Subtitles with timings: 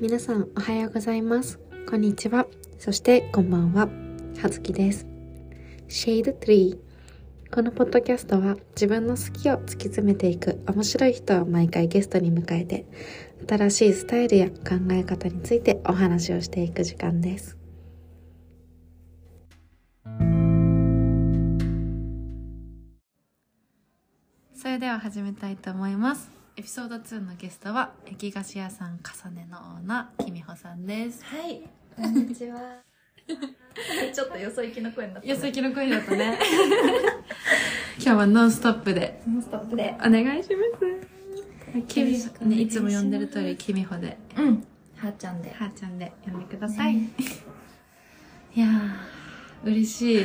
[0.00, 1.58] 皆さんおはようございます。
[1.90, 2.46] こんにちは。
[2.78, 3.88] そしてこんばんは。
[4.40, 5.08] はずきです。
[5.88, 6.78] Shade Tree
[7.52, 12.86] このポッドキャストは自分の好きを突き詰めていく面白い人を毎回ゲストに迎えて
[13.48, 17.58] 新しいスタイルや考え方についてお話をしていく時間です。
[24.54, 26.37] それでは始めたいと思います。
[26.58, 31.24] エピソード2のゲストは焼き菓子屋さん重ねのオーナーきみほさんです。
[31.24, 31.62] はい、
[31.94, 32.58] こんにちは。
[34.12, 36.36] ちょっとよそ行きの声になった、よそ行きの声だったね。
[38.02, 39.22] 今日はノンストップで。
[39.28, 39.94] ノンストップで。
[40.00, 41.86] お願いします。
[41.86, 44.18] きみねいつも呼んでる通りきみほで。
[44.36, 44.66] うん。
[44.96, 45.50] はーちゃんで。
[45.50, 47.10] はーちゃんで呼んでください、ね。
[48.56, 50.24] いやー嬉しい。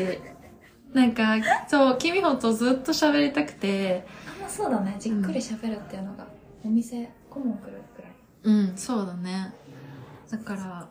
[0.93, 4.07] なんかそうきみほとずっと喋りたくて
[4.43, 4.95] まそうだね。
[4.99, 6.27] じっくり喋るっていうのが、
[6.63, 8.11] お店、顧問来るくらい。
[8.43, 9.53] うんそうだね。
[10.29, 10.87] だから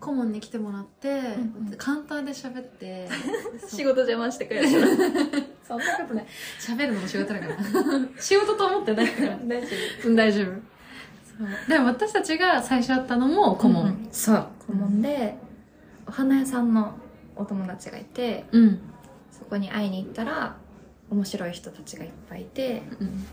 [0.00, 1.74] 顧問に来てもらって、うんうん。
[1.76, 3.08] カウンターで喋って
[3.68, 4.68] 仕事邪魔してくれる。
[5.62, 6.26] そんなことない。
[6.58, 7.56] 喋るのも仕事だから。
[8.18, 9.38] 仕事と思ってないから。
[9.44, 10.70] 大丈うん大丈夫。
[11.68, 14.46] でも私たちが最初会ったのも顧問、そう。
[14.66, 15.38] 顧問で、
[16.06, 16.94] お花屋さんの
[17.36, 18.80] お友達がいて、うん、
[19.30, 20.56] そこに会いに行ったら、
[21.10, 23.26] 面白い人たちがいっぱいいて、うん、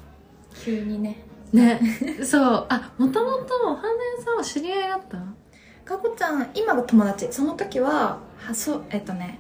[0.64, 1.18] 急にね。
[1.54, 1.80] ね。
[2.24, 2.66] そう。
[2.70, 5.18] あもともとお花屋さんは知り合いだった？
[5.86, 7.32] かこちゃん、今が友達。
[7.32, 9.40] その時は、は、そう、えっとね、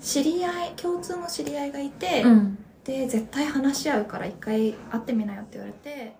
[0.00, 2.58] 知り合い、共通の知り合いがいて、ん。
[2.84, 6.16] で絶対話し合うから一回会ってみなよって言われてで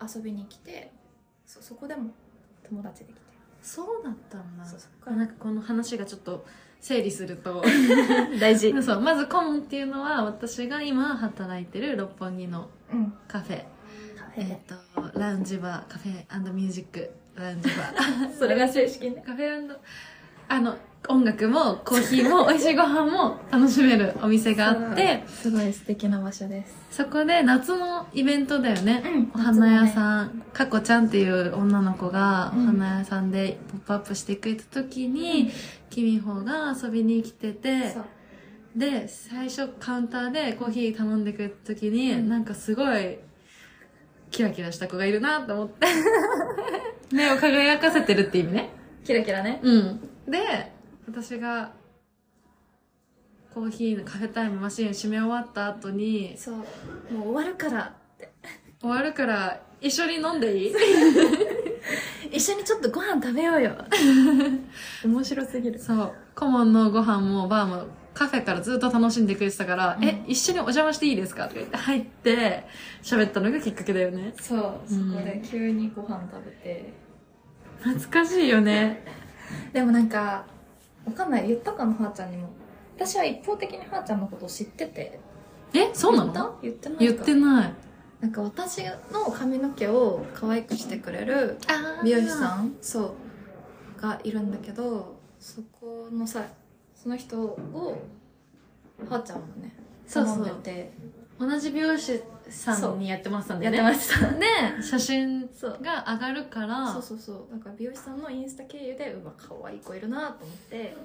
[0.00, 0.92] 遊びに来て
[1.44, 2.10] そそこでも
[2.62, 3.20] 友達できて。
[3.60, 4.64] そうだったんだ。
[4.64, 6.46] そうそなんかこの話がちょっと
[6.80, 7.62] 整理すると。
[8.40, 8.72] 大事。
[8.82, 13.12] そうまず顧問っていうのは私が今働いてる六本木のうん。
[13.26, 13.64] カフェ。
[14.16, 14.50] カフェ。
[14.50, 18.34] えっ、とラウンジバーカフェミュージックラウンジバー。
[18.38, 19.22] それが正式ね。
[19.26, 19.76] カフェ
[20.48, 20.76] あの
[21.08, 26.74] 音楽もコーヒーも美味しいご飯も楽しめるお店があってすごい素敵な場所です。
[26.90, 32.66] そこで夏のイベントだよね、うんお花屋んさん、かこちゃんっていう女の子がおうん。
[32.66, 35.50] 花屋さんでポップアップしてくれた時に、
[35.88, 37.96] きみほが遊びに来てて
[38.76, 42.28] で最初カウンターでコーヒー頼んでくれた時に、うん。
[42.28, 43.18] なんかすごい
[44.30, 45.86] キラキラした子がいるなと思って。
[47.14, 48.68] 目を輝かせてるって意味ね。
[49.04, 49.60] キラキラね。
[49.62, 50.00] うん。
[50.28, 50.72] で
[51.08, 51.72] 私が
[53.54, 56.54] コーヒーのカフェタイムマシン閉め終わった後にそう。
[56.54, 57.96] もう終わるから
[58.80, 60.74] 終わるから一緒に飲んでいい？
[62.30, 63.74] 一緒にちょっとご飯食べようよ。
[65.04, 65.78] 面白すぎる。
[65.78, 66.12] そう。
[66.34, 70.04] 顧問のご飯もバーもカフェからずっと楽しんでくれてたから「うん。
[70.04, 72.64] え一緒にお邪魔していいですか?」とか言って入って
[73.02, 74.34] 喋ったのがきっかけだよね。
[74.40, 74.80] そう。
[74.88, 75.12] そうん。
[75.14, 76.92] こで急にご飯食べて、
[77.80, 79.04] 懐かしいよね。
[79.72, 80.44] でもなんか
[81.08, 81.48] わかんない。
[81.48, 82.48] 言ったかなはーちゃんにも。
[82.96, 85.18] 私は一方的にはーちゃんのことを知ってて。
[85.74, 86.58] えそうなの？
[86.62, 87.04] 言ってないか。
[87.04, 87.74] 言ってない。
[88.20, 88.82] なんか私
[89.12, 93.14] の髪の毛を可愛くしてくれるあ美容師さんそ
[93.98, 96.42] うがいるんだけどそこのさ
[96.96, 97.96] その人を
[99.08, 99.72] はーちゃんもね
[100.06, 100.44] そうそう。
[100.44, 100.92] でて。
[101.38, 103.90] 同じ美容師さんにやってましたんだやよね。
[103.90, 104.28] ってました。
[104.78, 105.40] で写真
[105.82, 106.92] が上がるから。
[106.92, 107.56] そうそうそう。
[107.56, 110.96] だから美容師さんのインスタ経由でうわ可愛い子いるなと思って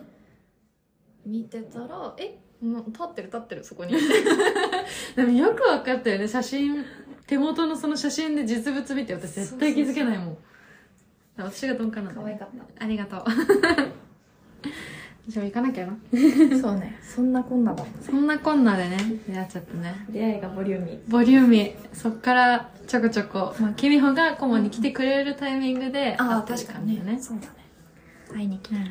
[1.25, 2.37] 見てたらえ？
[2.61, 3.93] もう立ってる立ってるそこに。
[5.15, 6.27] でもよく分かったよね。
[6.27, 6.85] 写真
[7.27, 10.37] 手元のその写真で実物見て私絶対気づけないもん。
[11.37, 12.83] 私が鈍感なんだ可愛かった。
[12.85, 13.23] ありがとう
[15.27, 15.95] じゃあ行かなきゃな。
[16.61, 16.99] そうね。
[17.01, 18.97] そんなこんなだそんなこんなでね
[19.27, 20.05] 出会っちゃったね。
[20.09, 20.99] 出会いがボリューミー。
[21.09, 21.75] ボリューミー。
[21.93, 27.17] そっからちょこちょこ、まあ、キミホが顧問に来てくれるタイミングでああ会ってる確かにね。
[27.21, 27.53] そうだね。
[28.33, 28.83] 会いに来たうん。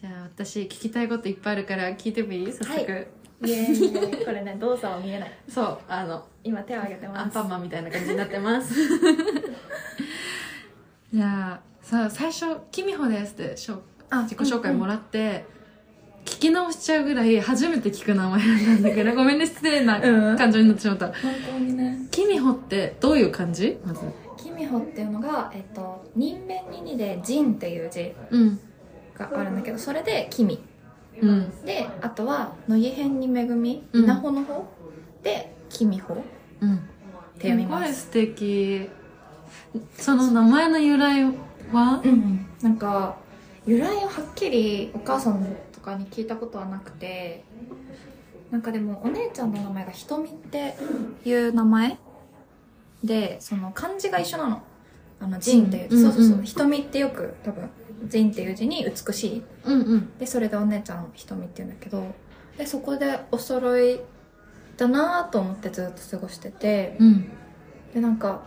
[0.00, 2.52] じゃあ私聞きたいこといっぱいあるから聞いてもいい？
[2.52, 3.06] 早速、はい
[3.44, 3.66] イエ
[4.24, 5.32] これね動作は見えない。
[5.48, 7.28] そうあの今手を挙げてアます。
[7.28, 8.74] ンパンマンみたいな感じになってます。
[11.12, 13.78] じゃあさ最初「キミホです」ってしょあ
[14.22, 15.44] 自己紹介もらって、
[16.24, 20.36] 聞き直しちゃうぐらい初めて聞く名前なんだけど ごめんね失礼なうん。
[20.38, 21.14] 感情になってしまった、本
[21.50, 21.98] 当にね。
[22.12, 23.78] キミホってどういう感じ？
[23.84, 24.00] まず。
[24.36, 28.60] キミホっていうのがえっと人弁ににでジンっていう字うん。
[29.16, 30.58] があるんだけどそれでキミ
[31.20, 31.50] うん。
[31.64, 34.04] であとは「のいへんにめぐみ」うん。
[34.04, 34.64] 稲穂の方？
[35.22, 36.16] で「きみほ」っ
[36.60, 36.76] うん。
[37.38, 37.92] て読みます。
[38.02, 38.88] すごい素敵。
[39.96, 41.24] その名前の由来
[41.72, 42.00] は？
[42.04, 42.46] うん。
[42.62, 43.16] なんか
[43.66, 47.44] 由来をはっきりお母さんとかに聞いたことはなくて
[48.50, 50.74] なんかでもお姉ちゃんの名前がひとみって
[51.24, 51.98] いう名前
[53.02, 54.62] でその漢字が一緒なの。
[55.20, 56.40] あの仁っていう、うんそうそうそう、う。
[56.40, 57.70] ん瞳ってよく多分
[58.08, 59.42] 仁っていう字に美しい。
[59.64, 60.18] うんうん。
[60.18, 62.04] でそれでお姉ちゃん瞳って言うんだけど
[62.58, 64.00] でそこでお揃い
[64.76, 67.30] だなと思ってずっと過ごしててうん。
[67.94, 68.42] でなんか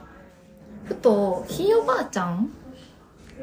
[0.83, 2.51] ふとひいおばあちゃん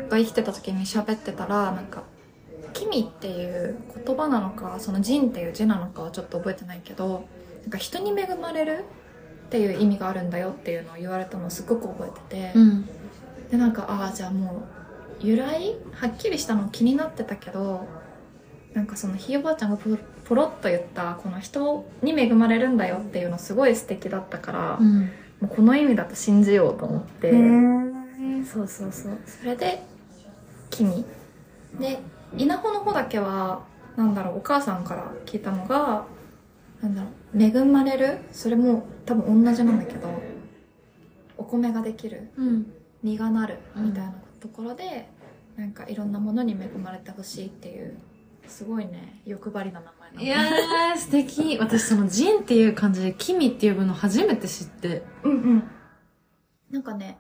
[0.09, 2.05] が生きてた時に喋ってたらなんか
[2.73, 7.27] 「君」っていう言葉なのかその「仁」っていう字なのかはちょっと覚えてないけど
[7.63, 8.85] なんか人に恵まれる
[9.47, 12.89] っていう意味があるんだよっていうのを言われたのをすごく覚えてて、うん。
[13.51, 14.67] でなんかああじゃあも
[15.23, 17.87] う由来はっきりしたの気になってたけど
[18.73, 25.01] なんかそのひいおばあちゃんがポロポロッと言ったこの人に恵まれるんだよっていうのすごい素敵だったから、うん。
[25.03, 25.09] も
[25.43, 27.31] うこの意味だと信じようと思って、
[28.45, 29.19] そうそうそう。
[29.27, 29.83] それで
[30.71, 31.05] 「君」
[31.79, 32.01] で
[32.37, 33.63] 稲穂の方だけは
[33.97, 36.07] なんだろうお母さんから聞いたのが
[36.81, 38.19] なんだろう恵まれる？
[38.33, 40.09] それも多分同じなんだけど
[41.37, 42.31] お米ができる？
[42.37, 42.73] うん。
[43.03, 43.59] 実がなる？
[43.77, 45.09] みたいなところで、
[45.57, 47.97] なんかいろんなものに恵まれてほしいっていう
[48.47, 50.23] すごいね欲張りな名前なの。
[50.23, 51.59] いやー素敵。
[51.59, 55.03] 私その「ジン」っていう漢字で「君」って呼ぶの初めて知って。
[55.25, 55.71] うんうん。
[56.71, 57.19] なんかね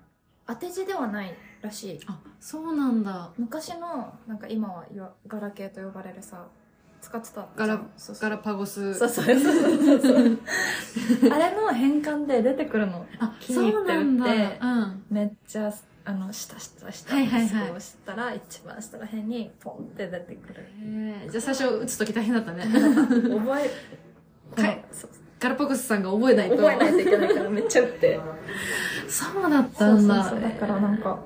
[0.54, 2.00] 当て字ではないらしい。
[2.06, 3.30] あそうなんだ。
[3.38, 4.84] 昔のなんか今は
[5.26, 6.46] ガラケーと呼ばれるさ
[7.00, 7.46] 使ってた。
[7.56, 8.94] ガラそうガラパゴス。
[8.94, 10.38] そうそうそうそうそう
[11.32, 15.72] あれの変換で出てくるのあキそうなんだうんめっちゃ
[16.04, 20.66] あの下下下はいはいはいそうしたら一番下らへんにポンって出てくる
[21.30, 24.84] じゃあ最初打つ時大変だったね覚えはい
[25.38, 28.20] ガラパゴスさんが覚えないと覚えないといけないからめっちゃ打って
[29.12, 29.94] そうだったそう。
[29.96, 31.18] んそうだそうだからなんか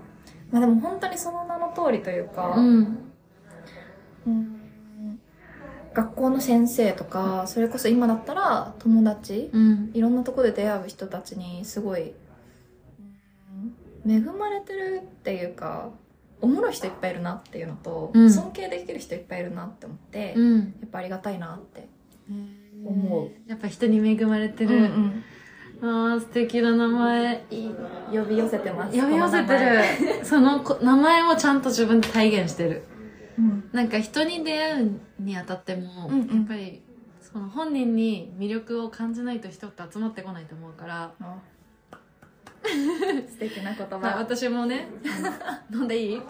[0.51, 2.99] まあでも本当にその名の通りというか、うん。
[4.27, 4.53] うん
[5.95, 9.91] 学校の先生とかそれこそ今だったら友達うん。
[9.95, 12.11] いろんなところで出会う人たちにすごい、
[14.05, 15.89] うん恵まれてるっていうか
[16.41, 18.31] おもろい人いっぱいいるなっていうのと、うん。
[18.31, 20.75] 尊敬できる人いっぱいいるなって思って、やうん。
[20.85, 21.89] っぱありがたいなって
[22.85, 25.25] 思うやっぱ人に恵まれてうる、ん
[25.83, 27.45] ああ素敵な名前。
[27.51, 27.75] いい
[28.11, 28.99] 呼び寄せてます。
[28.99, 30.25] 呼び寄せてる。
[30.25, 32.85] そのこ名前をちゃんと自分で体現してる。
[33.39, 33.69] うん。
[33.73, 36.37] なんか人に出会うにあたっても、うんうん。
[36.39, 36.83] やっぱり
[37.21, 41.37] その本人に魅力を感じないと人って集まってこないと思うから、あ
[43.29, 44.89] 素敵な言葉、ま あ私もね
[45.73, 46.21] 「飲んでいい?」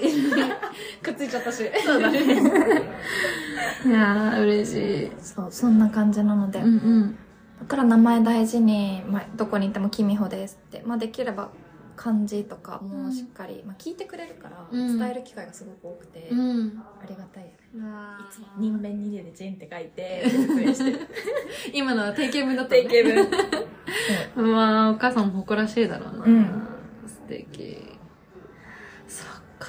[1.02, 1.70] くっついちゃったし。
[1.84, 2.19] そうだね。
[3.87, 5.10] いやー嬉しい。
[5.20, 7.19] そうそんな感じなので、うんうん
[7.61, 11.50] だから名前大事に、まあ、どこに行っても「きみほです」って、まあ、できれば
[11.97, 14.99] 漢字とかもしっかり、まあ、聞いてくれるからうん。
[14.99, 16.82] 伝える機会がすごく多くて、うん。
[17.03, 18.29] ありがたいよねうわー。
[18.29, 20.25] いつも人面に入れる「ジン」って書いて
[21.73, 22.85] 今のは定型文だったね。
[22.85, 23.31] 定型
[24.37, 24.47] 文。
[24.52, 26.69] うわーお母さんも誇らしいだろうな、うん。
[27.06, 27.99] 素敵。
[29.09, 29.29] そっ
[29.59, 29.69] か。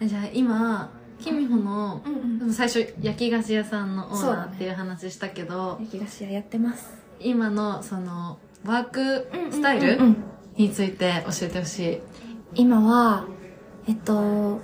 [0.00, 2.52] えじゃあ今キミホのうんうん。
[2.52, 6.90] 最初焼き菓子屋さんのオーナーっていう話したけど、焼き菓子屋やってます。
[7.20, 9.98] 今のそのワークスタイル
[10.56, 12.00] について教えてほしい、
[12.54, 13.26] 今は
[13.86, 14.60] えっと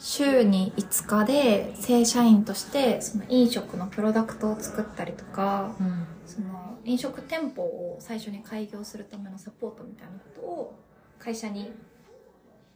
[0.00, 6.06] 週に5日で正社員としてその飲食のプロダクトを作ったりとかうん。
[6.26, 10.78] その飲食店舗を最初に開業するためのサポートみたいなことを
[11.18, 11.72] 会社に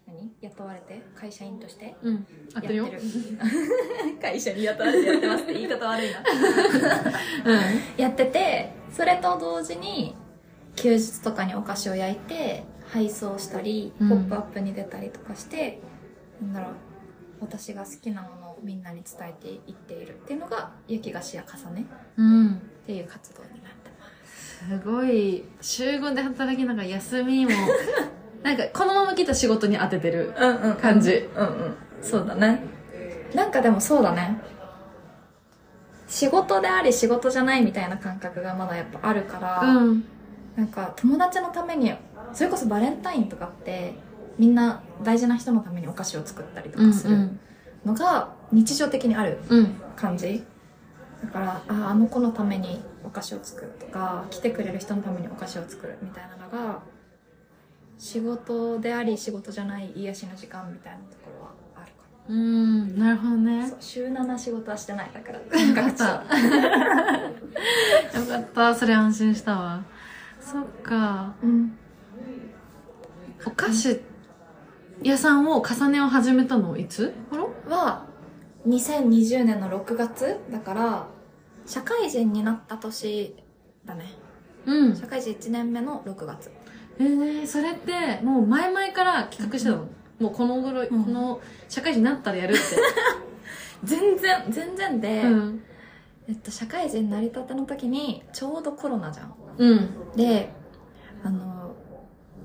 [0.09, 0.33] 何？
[0.41, 1.03] 雇われて？
[1.15, 1.95] 会社員として？
[2.03, 2.85] うん、合ってるよ。
[2.85, 3.03] やってる。
[4.21, 6.23] 会社に雇われてやってますって言い方悪いな。
[7.97, 10.17] やっててそれと同時に
[10.77, 14.09] 休日とかにお菓子を焼いて配送したり、うん。
[14.09, 15.81] ポップアップに出たりとかして
[16.41, 16.73] なんだろう
[17.41, 20.15] 私が好きなものをみんなに伝えていっている。
[20.15, 21.87] っていうのが焼き菓子や重ね。
[22.17, 24.67] うん、っていう活動になってます。
[24.69, 25.45] すごい。
[25.61, 27.53] 週5で働きながら休みも
[28.43, 32.63] なんかこのまま来た仕事に当ててるうんうん感じうんうんそうだね。
[33.35, 34.41] なんかでもそうだね。
[36.07, 40.05] 仕事であり仕事じゃないみたいな感覚がまだやっぱあるから、うん。
[40.57, 41.93] なんか友達のために
[42.33, 43.95] それこそバレンタインとかって
[44.39, 47.29] みんな大事な人のためにお菓子を作ったりとうんかする
[47.85, 49.75] のが日常的にあるうん。
[49.97, 50.45] 感じ。
[51.23, 56.79] だからああの子のためにお菓子を作るとか来てくれる人のためにお菓子を作るみたいなのが
[57.99, 65.39] 仕事であり仕事じゃない癒しの時間みたいなところはあるかうんなるほどな、ね週7仕事はしてないだから。
[65.39, 66.05] よ感かった。
[68.19, 68.75] よかった。
[68.75, 69.83] それ安心したわ。
[70.41, 71.35] そっか。
[71.43, 71.77] うん。
[73.45, 74.01] お菓子
[75.03, 77.13] 屋さんを重ねを始めたのいつ？
[77.31, 78.05] 頃は
[78.67, 81.07] 2020年の6月だから
[81.67, 83.35] 社会人になった年
[83.85, 84.05] だね。
[84.67, 84.97] うん。
[84.97, 86.51] 社会人1年目の6月
[86.99, 89.89] えー、それってもう前々から企画してたの、
[90.19, 91.05] もうこの頃、うん。
[91.05, 92.63] この社会人になったらやるって、
[93.85, 95.63] 全然全然で、うん。
[96.29, 99.35] えっと、社会人成り立ての時にちょうどコロナじゃん。
[99.59, 99.89] うん。
[100.17, 100.51] で
[101.25, 101.75] あの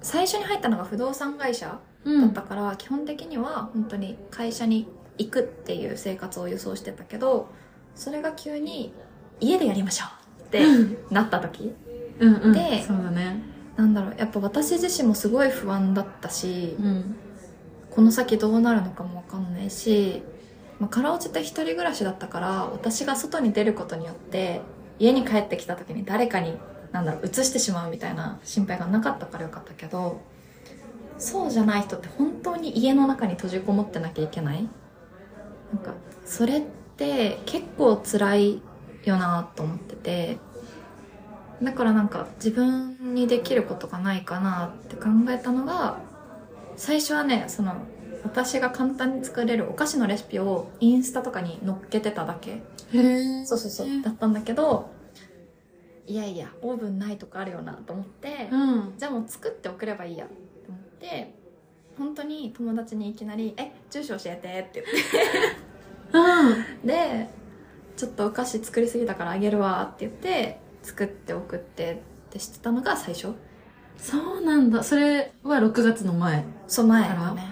[0.02, 7.50] 最初に入ったのが不動産会社うだったから、基本的には本当に会社に行くっていう生活を予想してたけど
[7.96, 8.94] それが急に
[9.40, 10.06] 家でやりましょ
[10.40, 10.64] うって
[11.10, 11.74] なった時。
[12.20, 12.54] うんうん。
[12.54, 17.16] でそうだねなんだろうやっぱ私自身もすごい不安だったしうん。
[17.94, 20.24] この先どうなるのかもわかんないし、
[20.80, 24.62] まあ、カラオケって一人暮らしだったから私が外に出ることによって
[24.98, 26.58] 家に帰ってきた時に誰かに
[26.92, 30.22] なんだろう移してしまうみたいな心配がなかったからよかったけど
[31.20, 34.68] そうじゃない人って本当に家の中に閉じこもってなきゃいけない。
[35.72, 35.94] なんか
[36.26, 36.62] それっ
[36.98, 38.62] て結構辛い
[39.06, 40.38] よなと思ってて
[41.64, 46.00] だからなんか自分にできることがないかなって考えたのが
[46.76, 47.76] 最初はねその
[48.24, 52.62] 私が簡単に作れるお菓子のレシピをインスタとかに載っけてただけ。
[53.46, 54.92] そうそうそうだったんだけど
[56.06, 58.94] いやいやオーブンないとかあるよなと思って、うん。
[58.98, 60.32] じゃあもう作って送ればいいやと
[60.70, 61.34] 思って
[61.98, 64.84] 本当に友達にいきなり「え住所教えて」って
[66.12, 66.52] 言うん。
[66.52, 67.30] ってで
[67.98, 73.34] 「ちょっとお菓子作りすぎたからあげるわ」って言って作って送ってってしてたのが最初？
[73.98, 74.84] そうなんだ。
[74.84, 77.44] それは6月の前そう前だね。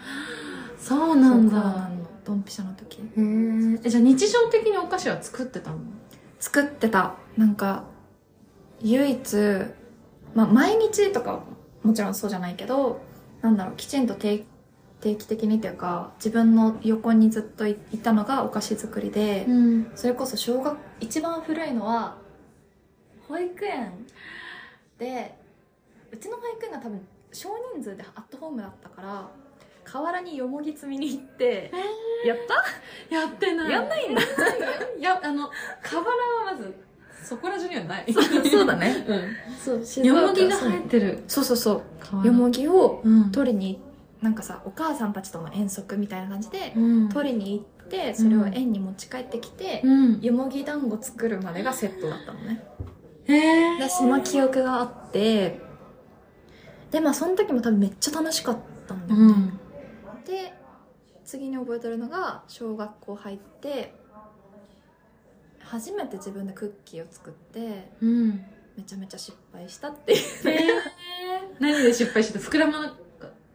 [0.78, 1.58] そうなんだ。
[1.90, 3.00] のドンピシャの時。
[3.00, 5.78] へええじゃあ日常的にお菓子は作ってたの？
[6.40, 7.16] 作ってた。
[7.38, 7.86] なんか
[8.82, 9.38] 唯一、
[10.34, 11.44] まあ、毎日とかは
[11.84, 13.02] もちろんそうじゃないけど
[13.42, 14.44] なんだろうきちんと定
[15.00, 19.92] 定期的にっていうか自分の横にずっといいたのがお菓子作りで、ん。
[19.96, 22.18] それこそ小学一番古いのは
[23.32, 23.92] 保育園
[24.98, 25.36] で
[26.12, 29.30] うちの保育園が多分少人数でアットホームだったから
[29.84, 31.72] 河原によもぎ積みに行って
[32.26, 32.38] やっ
[33.10, 33.16] た？
[33.16, 33.72] やってない。
[33.72, 34.22] やんないんだ。
[34.22, 34.26] い
[35.02, 35.50] やあの
[35.82, 36.74] 河原はまず
[37.24, 38.06] そこら中にはない。
[38.14, 39.04] そうだね。
[39.10, 39.82] うん。
[39.82, 41.24] そうよもぎが生えてる。
[41.28, 41.82] そうそうそう。
[42.00, 43.32] 河よもぎをうん。
[43.32, 43.82] 取りに
[44.22, 47.10] なんかさお母さんたちとの遠足みたいな感じでうん。
[47.10, 50.22] 取りに行ってそれを園に持ち帰ってきて、うん。
[50.22, 52.64] よもぎ団子作るまでがセットだったのね。
[52.80, 52.84] へ
[53.28, 55.60] えでその記憶があって
[56.92, 59.60] でまあその時も多分めっちゃ楽しかったんだよね、うん。
[60.26, 60.54] で
[61.24, 63.94] 次に覚えてるのが小学校入って
[65.60, 68.46] 初めて自分でクッキーを作ってうん。
[68.78, 70.20] めちゃめちゃ失敗したっていう。
[70.50, 70.70] へえ
[71.60, 72.96] 何で失敗して膨らまなか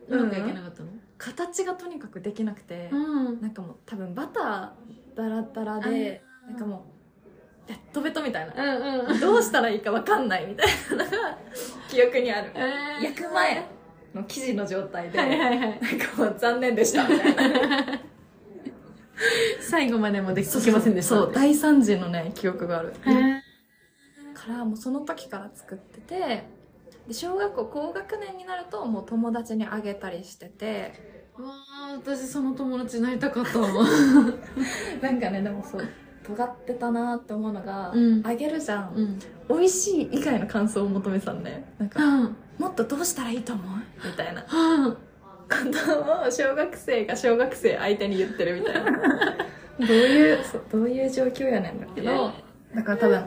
[0.08, 0.90] うまくいけなかったの？
[1.18, 3.40] 形がとにかくできなくて、うん。
[3.40, 6.80] なんかもう多分バターダラダラでなんかもう
[7.66, 8.54] ベットベトみたいな。
[8.54, 9.20] うんうん。
[9.20, 11.38] どうしたらいいか分かんないみたいなのが
[11.88, 12.52] 記憶にある。
[12.54, 13.04] えー。
[13.04, 13.66] 焼く前
[14.14, 15.58] の生地の状態で、はいはいはい。
[15.58, 17.08] なんかもう残念でした。
[17.08, 18.00] みたいな
[19.60, 21.16] 最後までもできませんでした。
[21.16, 22.94] そう大惨事のね記憶がある。
[24.34, 26.44] からもうその時から作ってて
[27.08, 31.16] で小学校高学年になるともう友達にあげたりしてて。
[31.38, 33.68] うわー私その友達になりたかったわ
[35.02, 35.86] なんかねでもそう
[36.26, 38.26] 尖ってたなって思うのが、うん。
[38.26, 39.18] あげるじゃん、うん。
[39.48, 41.60] 美味しい以外の感想を求めてたんだよ。
[41.78, 42.36] なんかうん。
[42.58, 44.06] もっとどうしたらいいと思う？
[44.06, 44.42] みたいな。
[44.42, 44.96] は
[45.48, 48.90] ことを小学生が小学生相手に言ってるみたいな。
[49.78, 50.38] どういう
[50.72, 52.32] どういう状況やねんだけど
[52.74, 53.24] だから多分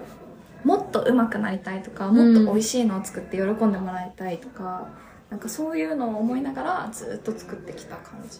[0.63, 4.89] もっと上手くなりたいとかもっと美味しいのを作って喜んでもらいたいとか、
[5.29, 8.39] なんかそういうのを思いながらずっと作ってきた感じ。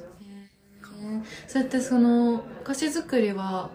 [1.47, 3.69] そうやってそのお菓子作りは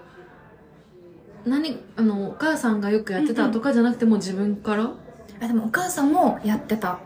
[1.47, 4.93] 何あのお母さんがよくやってたとかじゃなくてもう自分から？
[5.41, 6.99] あでもお母さんもやってた。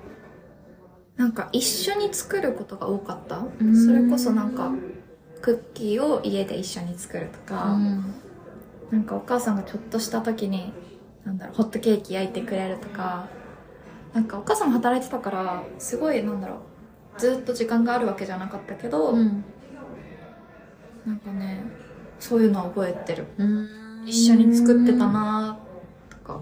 [1.16, 3.40] なんか一緒に作ることが多かった。
[3.40, 3.74] ん。
[3.74, 4.70] それこそなんか
[5.42, 7.76] クッキーを家で一緒に作るとか、
[8.90, 10.72] なんかお母さんがちょっとした時に
[11.24, 13.28] なんだろうホットケーキ焼いてくれるとか。
[14.14, 16.60] なんかお母さんも働いてたからすごいなんだろ
[17.16, 19.44] うずっと時間があるわけじゃなかったけど、うん。
[21.04, 21.62] なんかね
[22.18, 23.26] そういうのは覚えてる。
[23.36, 23.68] うん
[24.06, 25.58] 一緒に作ってたな
[26.10, 26.40] とか、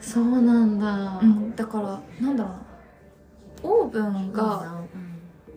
[0.00, 1.20] そうなんだ。
[1.22, 2.62] うん、だからなんだろうな。
[3.62, 4.82] オーブンが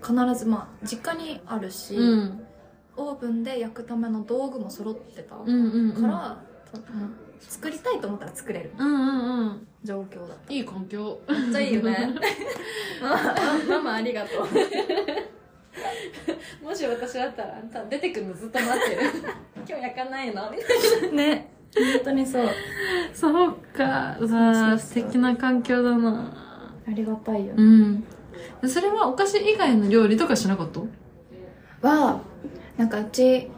[0.02, 2.46] 必ずまあ実家にあるし、うん。
[2.98, 6.02] オーブンで焼くための道具も揃ってた、うんうんうん。
[6.02, 6.38] から、
[6.72, 6.80] と
[7.40, 8.72] 作りたいと思ったら作れる。
[8.78, 9.68] うんうんうん。
[9.84, 11.20] 状況だいい環境。
[11.28, 12.16] めっちゃいいよね。
[13.70, 14.48] ママありがとう
[16.64, 19.02] もし私だったらあんた出てくるのずっと待ってる。
[19.68, 20.52] 今日焼かないの？
[20.52, 21.52] みたいね。
[21.76, 22.46] 本当にそう。
[22.46, 22.52] な
[23.14, 24.18] そうか。
[24.20, 24.40] うわそうそう。
[24.40, 26.34] ー素敵な環境だな。
[26.88, 27.54] ありがたいよ。
[27.58, 28.04] うねん。
[28.68, 30.80] それはお菓子以外の料理とかしなかった？
[31.88, 32.22] は
[32.78, 33.50] なんかうち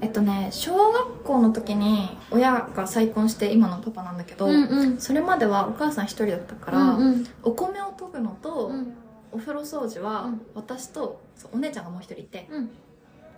[0.00, 7.26] えっとね小学校の時に親が再婚して今のパパなんだけど、うんそれまではお母さん一人だったから、うん。
[7.42, 8.94] お米を研ぐのと、うん
[9.36, 10.40] お風呂掃除はうん。
[10.54, 11.20] 私と
[11.52, 12.70] お姉ちゃんがもう一人いてうん。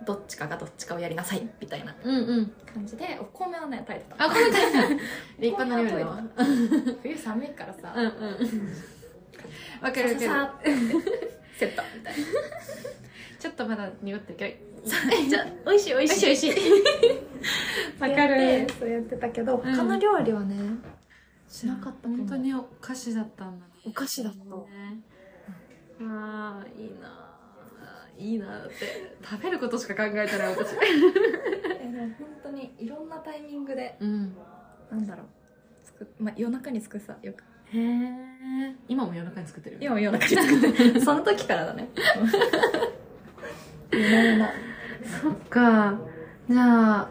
[0.05, 2.51] どっちかがどっちかをやりなさいみたいなうんうん。
[2.73, 4.25] 感じでお米をね炊いてた。
[4.25, 5.03] あ、これ大変立
[5.39, 6.05] 派な料理。
[7.03, 8.11] 冬寒いからさ、うんうん。
[9.81, 10.71] わかるわかる。
[11.59, 11.83] セット。
[11.97, 12.13] みたい
[13.39, 14.89] ちょっとまだ濁ってるけな
[15.29, 15.99] じゃあ美味しい美ど。
[15.99, 16.55] 味しい美味しい。
[17.99, 18.67] かる。
[18.79, 19.75] そうやってたけど、うん。
[19.75, 20.55] 他の料理はね
[21.49, 23.71] しなかった本当にお菓子だったんだね。
[23.85, 24.39] お菓子だった。
[24.39, 25.01] ね。
[26.01, 29.17] ああ、いいなあいいなあって。
[29.23, 30.75] 食べることしか考えてない私。
[31.81, 34.33] えでも本当にいろんなタイミングでうん。
[34.91, 35.25] なんだろう。
[35.83, 37.43] 作っ、まあ、夜中に作るさよく。
[37.71, 38.75] へえ。
[38.87, 41.01] 今も夜中に作ってる今も夜中に作ってる。
[41.01, 41.89] その時からだね。
[43.91, 44.49] 夜な夜な
[45.21, 45.99] そっか。
[46.49, 47.09] じゃあ、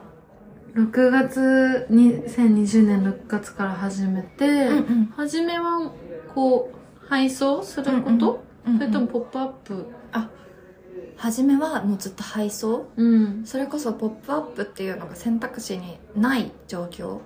[0.75, 5.91] 6月、2020年6月から始めて、うん初めは、
[6.35, 9.87] こう、配送すること、うんそれともポップアップ？
[11.17, 12.91] 初めはもうずっと配送？
[12.97, 13.43] うん。
[13.45, 17.21] それこそ「ポップアップっていうのが選択肢にない状況？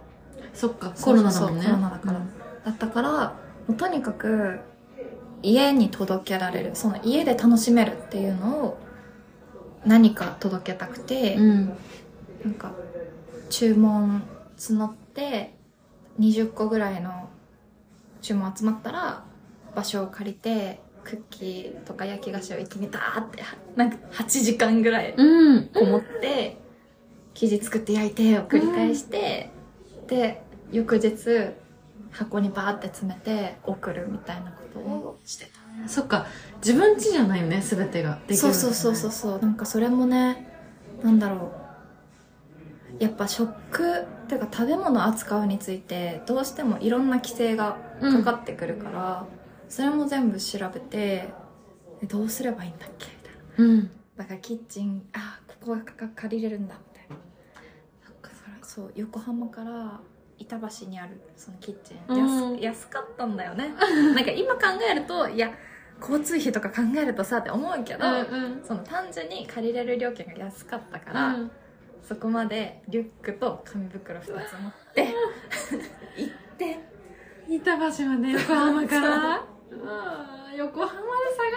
[0.54, 1.64] そっか、コロナだもんね。
[1.64, 2.20] コロナだから。
[2.64, 3.10] だったから
[3.66, 4.60] もうとにかく
[5.42, 6.70] 家に届けられる。
[6.74, 8.78] その家で楽しめるっていうのを
[9.84, 11.66] 何か届けたくて、うん。
[12.44, 12.72] なんか
[13.50, 14.22] 注文
[14.56, 15.54] 募って
[16.18, 17.28] 20個ぐらいの
[18.20, 19.24] 注文集まったら
[19.74, 23.42] 場所を借りてクッキーとか焼き菓子を一気にダーって
[23.76, 25.68] なんか8時間ぐらいうん。
[25.68, 26.58] こもって
[27.34, 29.50] 生地作って焼いてを繰り返して、
[30.06, 31.14] で翌日
[32.10, 36.26] 箱にバーって詰めて送るみたいなことをしてた、そっか、
[36.58, 38.18] 自分家じゃないよね、すべてが。
[38.26, 39.40] できるそうそうそうそうそう。
[39.40, 40.46] なんかそれもね
[41.02, 41.52] なんだろ
[43.00, 43.02] う。
[43.02, 49.26] やっぱ食っていうか食べ物扱うについてどうしてもいろんな規制がかかってくるから、
[49.72, 51.28] それも全部調べて
[52.02, 53.06] えどうすればいいんだっけ？
[53.06, 53.12] み
[53.56, 53.90] たいなうん。
[54.16, 57.16] だからキッチンあここがか借りれるんだみたいな。
[58.62, 60.00] そう横浜から
[60.38, 62.58] 板橋にあるそのキッチン、うん。
[62.58, 63.68] 安安かったんだよね。
[64.14, 65.50] なんか今考えるといや
[66.00, 71.50] 交通費とか考えるとさって思うけど、うんその単純に借りれる料金が安かったから、うん。
[72.02, 75.14] そこまでリュックと紙袋2つ持って
[76.18, 76.78] 行って。
[77.48, 79.46] 板橋まで横浜から？
[79.86, 81.50] あー横浜で探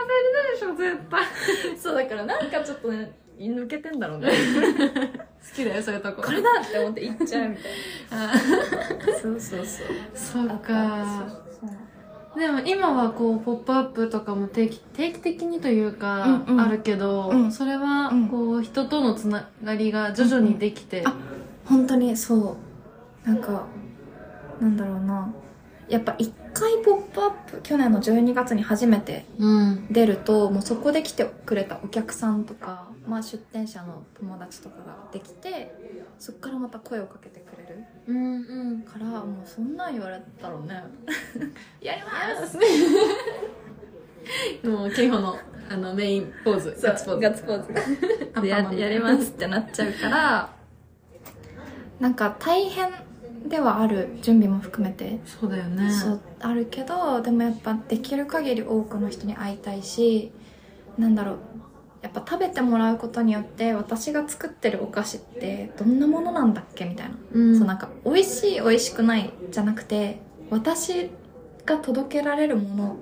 [0.59, 1.25] せるでしょ、絶対。
[1.77, 4.29] そうだからなんかちょっとね抜けてんだろうね。
[5.49, 6.21] 好きだよ、そういうとこ。
[6.21, 7.65] これだって思って行っちゃうみたい
[8.11, 8.33] あな。
[9.21, 9.87] そうそうそう。
[10.13, 11.45] そっあか。
[12.37, 16.61] でも今はこう、ポップアップとかも定期定期的にというか、うんうん。
[16.61, 17.51] あるけど、うん。
[17.51, 18.27] それはうん。
[18.27, 21.13] こう、人とのつながりが徐々にできて、あ
[21.65, 22.57] 本当にそ
[23.25, 23.29] う。
[23.29, 23.65] なんか
[24.59, 25.33] なんだろうな。
[25.87, 29.87] やっぱ一回「ポップアップ去年の12月に初めてうん。
[29.91, 35.75] 出るともうそこで来てくれたお客さんとか、まあ、出店者の友達とかができて
[36.17, 38.19] そっからまた声をかけてくれるうんう
[38.77, 38.81] ん。
[38.81, 40.83] からもうそんなん言われたらね
[41.81, 42.57] やります
[44.67, 45.37] もう、ケイホの、
[45.69, 47.21] あの、メインポーズ、ガッツポーズ。
[47.21, 47.97] ガッツポーズがアン
[48.33, 50.49] パンマンややりますってなっちゃうから
[51.99, 52.89] なんか大変
[53.47, 55.89] ではある準備も含めてそうだよね。
[55.91, 60.31] そうあるけどでもやっぱできる限り多くの人に会いたいし
[60.97, 61.37] なんだろう
[62.01, 67.57] やっぱ食べてもらうことによって私が作ってるお菓子ってどんなものなんだっけみたいな、うん。
[67.57, 71.09] そうなんか美味しい美味しくないじゃなくて私
[71.65, 72.97] が届けられるものっ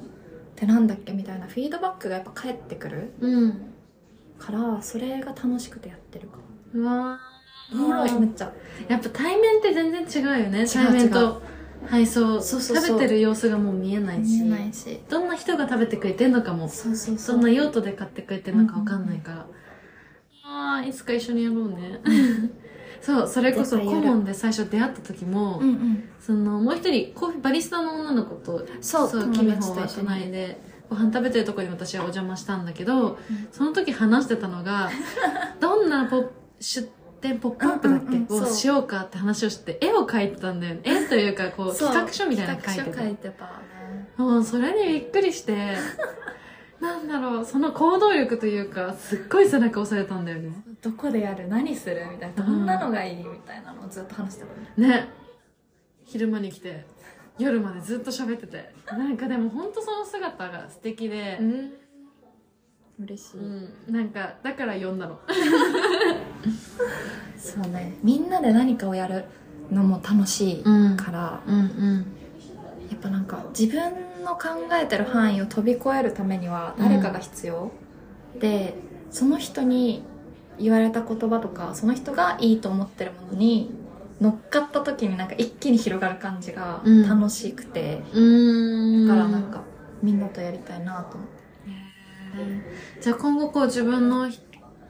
[0.56, 3.74] てなんだっけみたいなフィードバックがやっぱ返ってくるうん。
[4.40, 6.38] からそれが楽しくてやってるか
[6.74, 7.20] うわ
[7.74, 8.54] おもろいめっちゃ
[8.88, 10.64] やっぱ対面って全然違うよね。
[10.64, 11.42] う対面と
[11.88, 12.42] 配送。
[12.42, 14.42] そうそう食べてる様子がもう見えないし。
[14.42, 16.68] 見えないしどんな人が食べてくれてんのかも。
[16.68, 19.48] そうそうそうどんな用途で買ってくれてるのかわかんないから。
[20.46, 22.02] ああ、いつか一緒にやろうね。
[23.02, 33.18] そう、それこそ顧問で最初出会った時も、うんうんその、もう一人、コーヒーバリスタの女の子と、そうそう、友キミホが達と一緒に隣で、ご飯食べてるとこに私はお邪魔したんだけど、うん
[33.52, 34.90] その時話してたのが、
[35.60, 36.28] どんなポッ
[36.62, 36.88] 出
[37.24, 40.82] 店ポップアップだっけ、うんうんうんをしようかって話をして、絵を描いてたんだよね。
[40.86, 43.08] 絵というか、こう、企画書みたいなの描いてた書。
[43.10, 43.52] いてたね。
[44.18, 45.76] もうそれにびっくりして、
[46.82, 50.52] なんだろう、その行動力というか、すっごい背中押されたんだよね。
[50.82, 51.48] どこでやる？
[51.48, 52.06] 何する？
[52.12, 52.44] みたいな。
[52.44, 53.24] どんなのがいい？
[53.24, 54.88] みたいなのをずっと話してたね。
[54.88, 55.08] ね。
[56.04, 56.86] 昼間に来て、
[57.38, 58.74] 夜までずっと喋ってて。
[58.88, 61.74] なんかでも本当その姿が素敵で、うん
[63.04, 65.20] 嬉しい、うん、なんかだから呼んだの。
[67.38, 67.94] そうね。
[68.04, 69.26] みんなで何かをやる
[69.72, 71.56] のも楽しいうんから、うん。
[71.56, 72.06] うん
[72.89, 73.82] やっぱなんか自分
[74.24, 77.72] の考えてる範囲を飛び越えるためには誰かが必要、
[78.39, 78.76] で
[79.10, 80.04] その人に
[80.60, 83.72] 言われた言葉とかその人がいいと思ってるものに
[84.22, 87.10] 乗っかった時になんか一気に広がる感じがうん。
[87.10, 89.08] 楽しくて、うん。
[89.08, 89.63] だからなんか
[90.02, 91.43] みんなとやりたいなと思って。
[93.02, 94.30] じゃあ今後こう自分の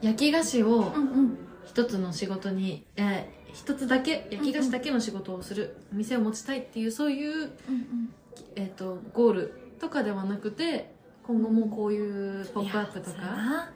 [0.00, 1.38] 焼き菓子をうんうん。
[1.66, 8.12] 一つの仕事に、えー一つだけ焼き菓子だけの仕事をする、店を持ちたいっていうそういう、うん
[8.56, 10.92] えー、とゴールとかではなくて
[11.24, 13.68] 今後もこういうポップアップとか。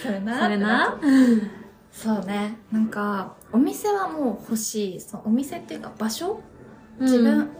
[0.00, 0.42] それな。
[0.44, 1.00] それな。
[1.90, 2.56] そうね。
[2.70, 5.00] なんかお店はもう欲しい。
[5.00, 6.40] そうお店っていうか場所？
[7.00, 7.50] 自分、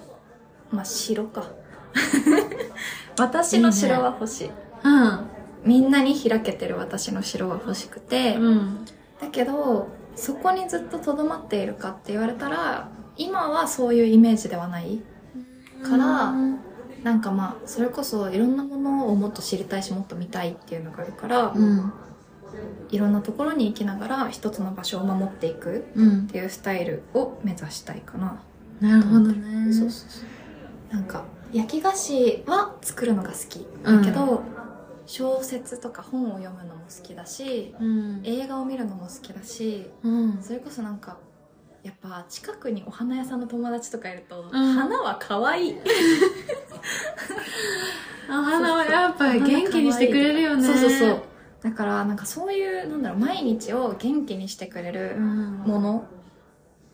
[0.70, 1.50] まあ城か
[3.18, 4.50] 私の城は欲しい。
[4.84, 5.20] うん。
[5.64, 8.84] みんなに開けてる私の城は欲しくて、うん。
[9.20, 15.02] だけどそこにずっととどまっているかって言われたら今はそういうイメージではない。
[15.82, 16.58] からうん。
[17.02, 21.92] なんかまあそれこそいろんなものをもっと知りたいしもっと見たいっていうのがあるから、うん。
[22.90, 28.42] いろんなところに行きながら一つの場所を守っていくうんっていうスタイルを目指したいかな、
[28.80, 29.72] なるほどね。
[29.72, 30.22] そうそうそ
[30.92, 30.94] う。
[30.94, 33.66] なんか焼き菓子は作るのが好き。
[33.84, 34.42] だけど、
[35.06, 38.20] 小説とか本を読むのも好きだしうん。
[38.22, 40.40] 映画を見るのも好きだしうん。
[40.40, 41.16] それこそなんか
[41.82, 44.50] やっぱ近くにお花屋さんの友達とかいると、ん。
[44.52, 45.76] 花は可愛い。
[48.28, 50.62] お花はやっぱり元気にしてくれるよね。
[50.62, 51.22] そうそうそう。
[51.62, 55.54] だからなんかそういうなんだろう毎日を元気にしてくれるうん。
[55.66, 56.04] もの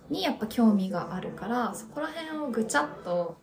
[0.09, 3.37] にやっぱ興味があるからそこら辺をぐちゃっと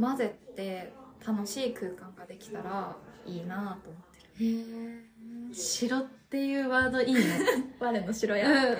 [0.00, 0.92] 混ぜて
[1.26, 4.02] 楽しい空間ができたらいいなと思っ
[4.38, 4.46] てる。
[4.46, 4.60] へ
[5.00, 5.04] え
[5.52, 7.20] 城っていうワードいいね。
[7.80, 8.76] 我の城うやん。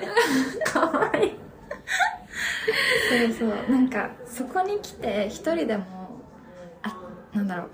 [0.64, 1.32] かわいい。
[3.36, 3.70] そうそう。
[3.70, 5.84] なんかそこに来て一人でも
[6.82, 6.96] あ
[7.34, 7.68] なんだろう。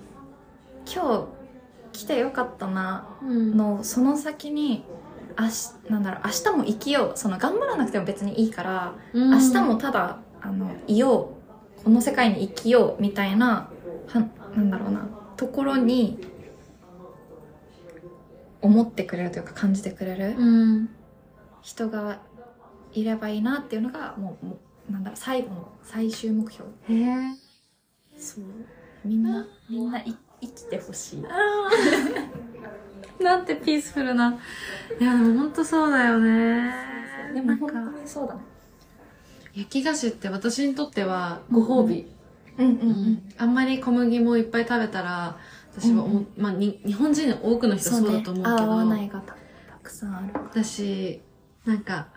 [0.92, 1.28] 今
[1.92, 3.56] 日来てよかったなうん。
[3.56, 4.84] のその先に
[5.38, 6.22] 明日なんだろう。
[6.24, 7.18] 明日も生きよう。
[7.18, 11.35] その頑張らなくても別にいいから、明明日もただあのいよう
[11.86, 13.70] この世界に生きようみたいな
[14.08, 16.18] はなんだろうなところに
[18.60, 20.88] 思ってくれるというか感じてくれるうん
[21.62, 22.18] 人が
[22.92, 26.68] いればいいなっていうのがもうもうなんだろう最後の最終目標。
[26.88, 27.14] へえ。
[28.18, 28.44] そう。
[29.04, 31.22] みんなみんない生きてほしい。
[33.22, 34.36] なんてピースフルな。
[35.00, 36.72] いやでも本当そうだよね。
[37.32, 37.92] でも本なんか。
[37.92, 38.40] 当にそうだね
[39.56, 42.06] 焼き菓子って私にとってはご褒美、
[42.58, 43.32] うんうんうん。
[43.38, 45.38] あんまり小麦もいっぱい食べたら
[45.74, 48.56] 私は思う、まあ、に日本人の多くの人そうだと思うけど。
[48.56, 49.38] 合わないがたた
[49.82, 51.22] くさんある私
[51.64, 52.08] なんか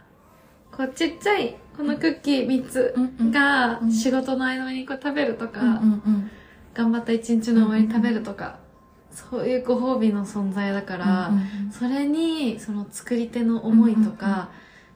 [0.72, 3.92] こうちっちゃいこのクッキー3つうんがうん。
[3.92, 6.32] 仕事の合間にこう食べるとか、うんうん
[6.72, 8.60] 頑張った一日の終わりに食べるとか、
[9.12, 11.32] そういうご褒美の存在だから、
[11.72, 14.48] それにその作り手の思いとか、うんうんうん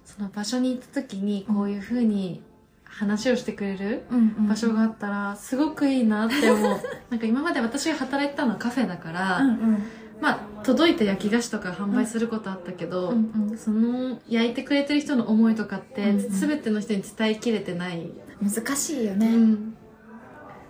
[0.05, 2.41] その場所に行った時にこういう風に
[2.85, 4.47] 話をしてくれるうんうん。
[4.47, 6.79] 場所があったらすごくいいなって思う。
[7.09, 9.83] なんか今まで私が働いてたのはカフェだから、うんうん。
[10.21, 13.57] まあ届いた焼き菓子とか販売することあったけど、うんうん。
[13.57, 16.29] その焼いてくれてる人の思いとかって、うんうん。
[16.29, 18.11] 全ての人に伝えきれてない、
[18.41, 19.73] 難しいようねん。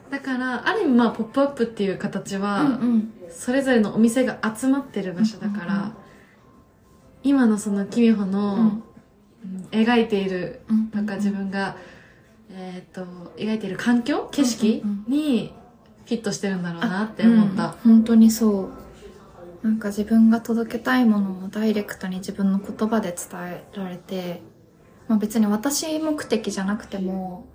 [0.09, 5.91] だからある意味まあ「ポップアップっていう形は、うんそれぞれのお店が集まってる場所だから、うんうんうん。
[7.23, 8.83] 今のそのキミホの、うんうん
[9.71, 10.87] 描いているうん。
[10.87, 11.75] とか自分が、
[12.49, 13.05] えー、と
[13.37, 15.53] 描いている環境景色に
[16.05, 17.93] フィットしてるんだろうなって思った、うん。
[17.95, 18.83] 本当にそう。
[19.63, 24.41] なんか自分が届けたいものをダイレクトに自分の言葉で伝えられて、
[25.07, 27.47] まあ、別に私目的じゃなくても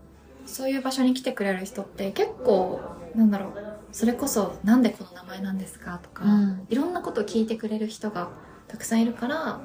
[0.47, 2.81] そういう場所に来てくれる人って結構
[3.15, 3.53] なんだろう
[3.93, 6.67] それこそ「なんでこの名前なんですか?」とか、うん。
[6.71, 8.31] いろんなことを聞いてくれる人が
[8.69, 9.61] たくさんいるから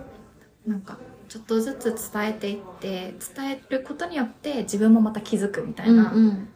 [0.67, 0.97] なんか
[1.33, 6.47] ちょっとずつ伝えていって伝えることによって自分もまた気づくみたいな、うんうん。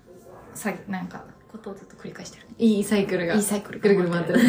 [0.54, 3.34] さなんかことをずっと繰り返してるいいサイクルが。
[3.34, 4.40] いいサイクルぐるぐる回ってる。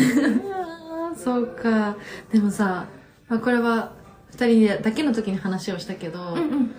[1.16, 1.96] そうか。
[2.30, 2.88] でもさ、
[3.26, 3.94] まあ、これは
[4.32, 6.74] 2人だけの時に話をしたけど、うんうん。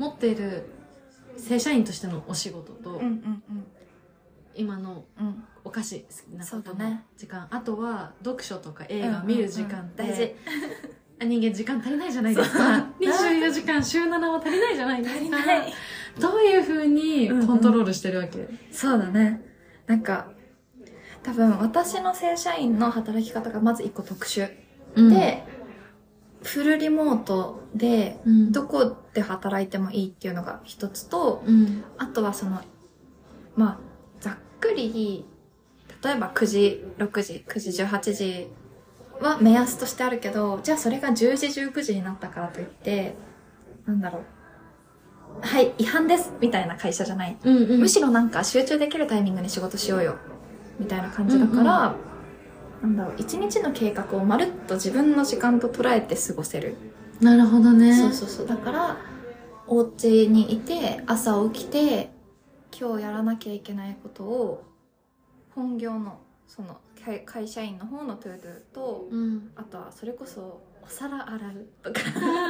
[0.00, 0.64] 持っている
[1.36, 3.42] 正社員としてのお仕事と、うんうん
[4.56, 5.26] 今のうん。
[5.26, 10.22] うんお菓子好きなそう方の時間、あとは読書とか映画見る時間って、大事。
[10.22, 12.86] あ人間時間足りないじゃないですか。
[12.98, 15.18] 24時間週7は足りないじゃないですか。
[15.18, 15.74] 足りない。
[16.18, 19.42] どういう風にコントロールしてるわけ、そうだね。
[19.86, 20.28] なんか
[21.22, 24.48] 多分私の正社員の働き方がまず一個特殊、
[24.96, 25.44] で
[26.42, 32.60] フルリモートでうん、どこで働いてもいいっていうのが一つとうん、あとはその
[33.54, 33.78] まあ
[34.20, 35.24] ざっくり
[36.02, 38.48] 例えば9時6時9時18時
[39.20, 43.14] は目安としてあるけどじゃあそれが10時19時になったからといって
[43.86, 44.22] なんだろう。
[45.42, 47.36] はい違反ですみたいな会社じゃない。
[47.42, 47.80] うん、うん。
[47.80, 50.16] むしろなんか集中できるタイミングに仕事しようよ。
[50.78, 51.94] みたいな感じだから、
[52.82, 53.14] なんだろう。
[53.18, 56.76] 一日の計画をまるっと自分の時間と捉えて過ごせる、
[57.20, 57.94] なるほどね。
[57.94, 58.46] そうそうそう。
[58.46, 58.96] だから
[59.66, 62.10] お家にいて朝起きて
[62.76, 64.64] 今日やらなきゃいけないことを
[65.54, 66.18] 本業の
[66.50, 69.52] その会会社員の方の to do とうん。
[69.54, 72.00] あとはそれこそお皿洗うとか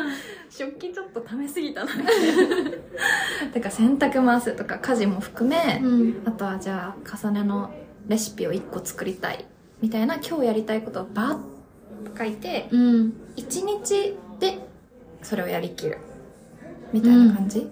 [0.48, 1.92] 食器ちょっと溜めすぎたな。
[3.52, 6.22] てか洗濯回すとか家事も含め、うん。
[6.24, 7.70] あとはじゃあ重ねの
[8.08, 9.44] レシピを1個作りたい
[9.82, 13.12] みたいな今日やりたいことをバーッと書いてうん。
[13.36, 14.66] 1日で
[15.20, 15.98] それをやりきる。
[16.90, 17.70] みたいな感じ、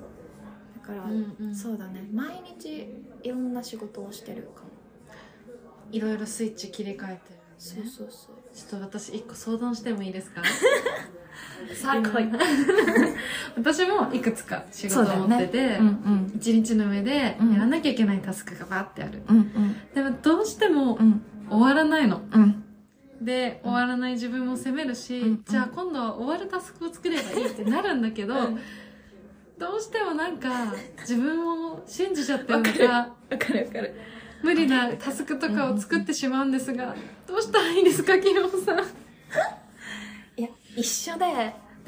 [0.77, 1.55] だから、うん。
[1.55, 2.07] そうだね。
[2.13, 2.87] 毎日
[3.23, 4.68] いろんな仕事をしてるかも
[5.93, 7.19] いろいろスイッチ切り替えてる、ね。
[7.59, 8.37] そうそうそう。
[8.55, 10.43] ちょっと私一個相談してもいいですか？
[11.75, 12.29] さあ来い。
[13.57, 16.33] 私もいくつか仕事を持ってて、うんうん。
[16.37, 17.53] 一日の上でうん。
[17.53, 19.23] やらなきゃいけないタスクがバーってある。
[19.29, 19.77] うんうん。
[19.95, 21.23] でもどうしてもうん。
[21.51, 22.23] 終わらないの。
[22.33, 22.65] うん。
[23.21, 25.45] で、終わらない自分も責めるし、うん。
[25.45, 28.59] じゃあ今度は終わるタスクを作ればいいってなるんだけど、うん。
[29.59, 33.95] どうしてもなんか自分を信じちゃってるのか、わかるわかる
[34.43, 36.95] 無理なタスクとかを作ってしまうんですが、
[37.27, 38.79] どうしたらいいですか、キヨさん？
[40.37, 41.27] いや一緒で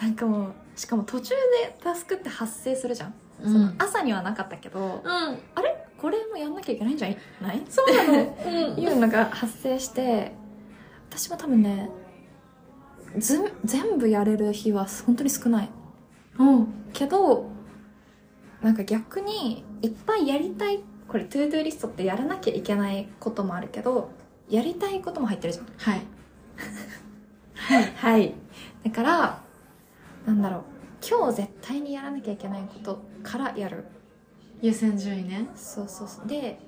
[0.00, 1.30] なんかもうしかも途中
[1.62, 5.38] でタスクって発生するじゃん、うんその朝にはなかったけど、うん。
[5.54, 5.76] あれ？
[5.96, 7.08] これもやんなきゃいけないんじゃ
[7.42, 7.62] ない？
[7.68, 8.14] そうなの。
[8.78, 10.32] いうのが発生して
[11.10, 11.88] 私も多分ね
[13.18, 15.70] ず全部やれる日は本当に少ない
[16.38, 16.66] うん。
[16.92, 17.48] けど
[18.62, 20.80] なんか逆にいっぱいやりたい
[21.10, 24.10] これ to do list ってやらなきゃいけないこともあるけど
[24.48, 25.66] やりたいことも入ってるじゃん。
[25.76, 26.02] はい。
[27.96, 28.34] はい。
[28.84, 29.42] だから
[30.26, 30.62] なんだろう。
[31.08, 33.84] 今日絶対にやらなきゃいけないことからやる。
[34.62, 35.48] 優先順位ね。
[35.56, 36.28] そうそうそう。
[36.28, 36.58] で、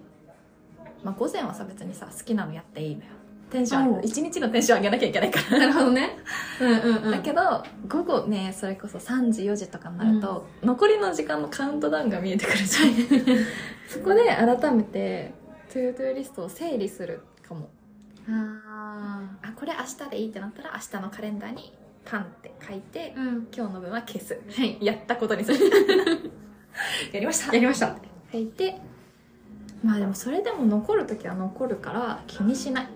[1.04, 3.10] まあ、午前はさ別にさ好きなのやっていいのよ
[3.52, 6.16] テンション一日のテンション上げなきゃいけないからなるほどね。
[6.58, 7.10] うんうんうん。
[7.10, 12.92] だけど午後ねそれこそ3時4時とかになると、残りの時間のカウントダウンが見えてくるじゃん
[13.86, 15.34] そこで改めて
[15.70, 17.68] to do list を整理するかも
[18.26, 23.18] ああこれ明日でいいってなったら明日のカレンダーにパンって書いてー。
[23.18, 23.48] うん。
[23.54, 24.78] 今日の分は消すはい。
[24.80, 25.58] やったことにする
[27.12, 27.96] やりましたやりました。
[28.32, 28.76] 書いて
[29.82, 32.88] まあでもそれでも残る時は残るから気にしない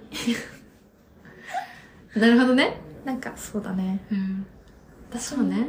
[2.19, 2.81] なるほどね。
[3.05, 4.47] なんかそうだねうん。
[5.11, 5.69] 私そうね。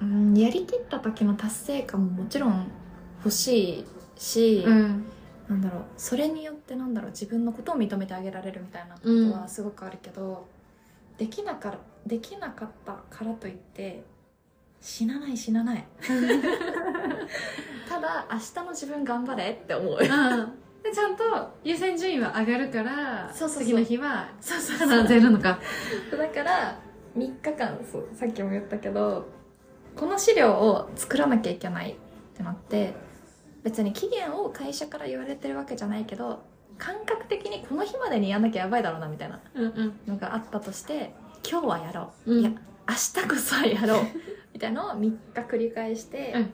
[0.00, 2.66] うんやりきった時の達成感ももちろん
[3.18, 3.84] 欲しい
[4.16, 5.04] し、うん。
[5.48, 10.46] なんだろうそれによってなんだろう自分のことを認めてあげられるみたいなことはすごくあるけど、
[11.18, 14.02] できなかできなかったからといって
[14.80, 15.84] 死なない死なない
[17.92, 19.92] ただ明日の自分頑張れって思う。
[19.92, 20.00] うん。
[20.82, 21.22] で、ちゃんと
[21.62, 25.58] 優先順位は上がるから、そうそう次の日はそうそう必ずやるのか。
[26.16, 26.78] だから
[27.16, 29.26] 3日間そうさっきも言ったけど
[29.94, 31.94] この資料を作らなきゃいけないっ
[32.34, 32.94] てなって
[33.62, 36.42] 別に期限を会社から言われてるわけじゃないけど
[36.78, 39.40] 感覚的にこの日までにやんなきゃやばいだろうなみたいな。
[40.06, 41.14] のがあったとして
[41.48, 42.40] 今日はやろう、うん。
[42.40, 42.50] いや
[42.88, 44.04] 明日こそはやろう。
[44.54, 46.42] みたいなのを3日繰り返してうん。
[46.44, 46.50] さ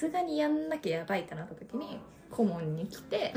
[0.00, 1.98] すがにやんなきゃやばいってなった時に
[2.30, 3.34] 顧問に来て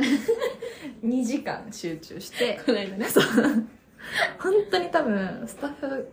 [1.04, 3.06] 2時間集中してこないだね。
[3.06, 3.24] そう
[4.40, 6.10] 本当に多分スタッフ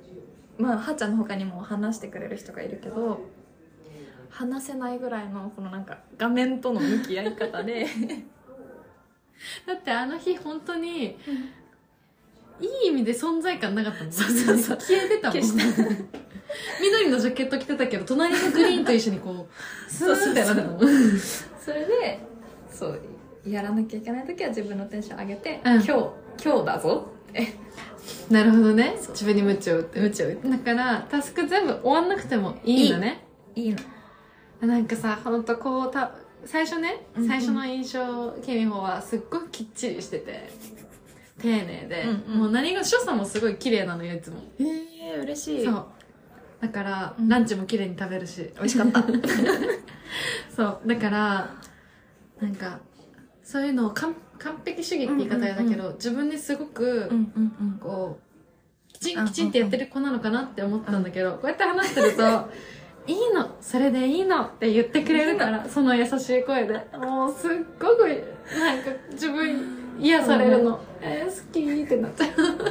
[0.58, 3.20] まあはーちゃんの他にも話してくれる人がいるけど
[4.28, 7.86] 話せないぐらいのこのなんか画面との向き合い方で
[9.66, 11.16] だってあの日本当に、
[12.60, 14.12] いい意味で存在感なかったもん。
[14.12, 15.42] そうそうそう消えてたもん。
[15.42, 15.64] 消
[16.80, 19.52] 緑のジャケット着てたけど、隣のグリーンと一緒にこう、
[19.90, 20.80] スーッてなってたもん。
[21.60, 22.20] それで
[22.70, 23.00] そう
[23.46, 25.92] やらなきゃいけない時は自分のテンション上げて、うん今日
[26.42, 27.52] 今日だぞって
[28.30, 28.96] なるほどね。
[29.10, 30.00] 自分にムチを打って。
[30.00, 33.24] ムチを打ってだから、タスク全部終わんなくてもいいんだね。
[33.54, 33.78] いいの
[34.66, 36.12] なんかさ、ほんとこう、た、
[36.44, 40.48] 最初ねうんう、ん最初の印象、ケミホはすっごくきっちりしてて、
[41.40, 44.38] 丁寧で、うんうんもう何が、所作もすごい綺麗なのよ、いつも。
[44.58, 44.64] へ
[45.14, 45.86] え嬉しいそう。
[46.60, 47.28] だから、うん。
[47.28, 49.04] ランチも綺麗に食べるし美味しかった。
[50.54, 50.80] そう。
[50.86, 51.50] だから
[52.40, 52.80] なんか
[53.42, 57.78] そういうのを完完璧主義って言い方やだけど、自分ですごく、うんうんうん。
[57.78, 62.48] こう、きちうんんきちんってやってる子なのかなって思ったんだけど、こうやって話してると、
[63.06, 63.50] いいの。
[63.60, 66.74] それでいいのって言ってくれるから、その優しい声で。
[66.98, 68.06] もうすっごく、
[68.58, 70.80] なんか自分癒されるの。
[71.02, 72.30] えー、好きってなっちゃう。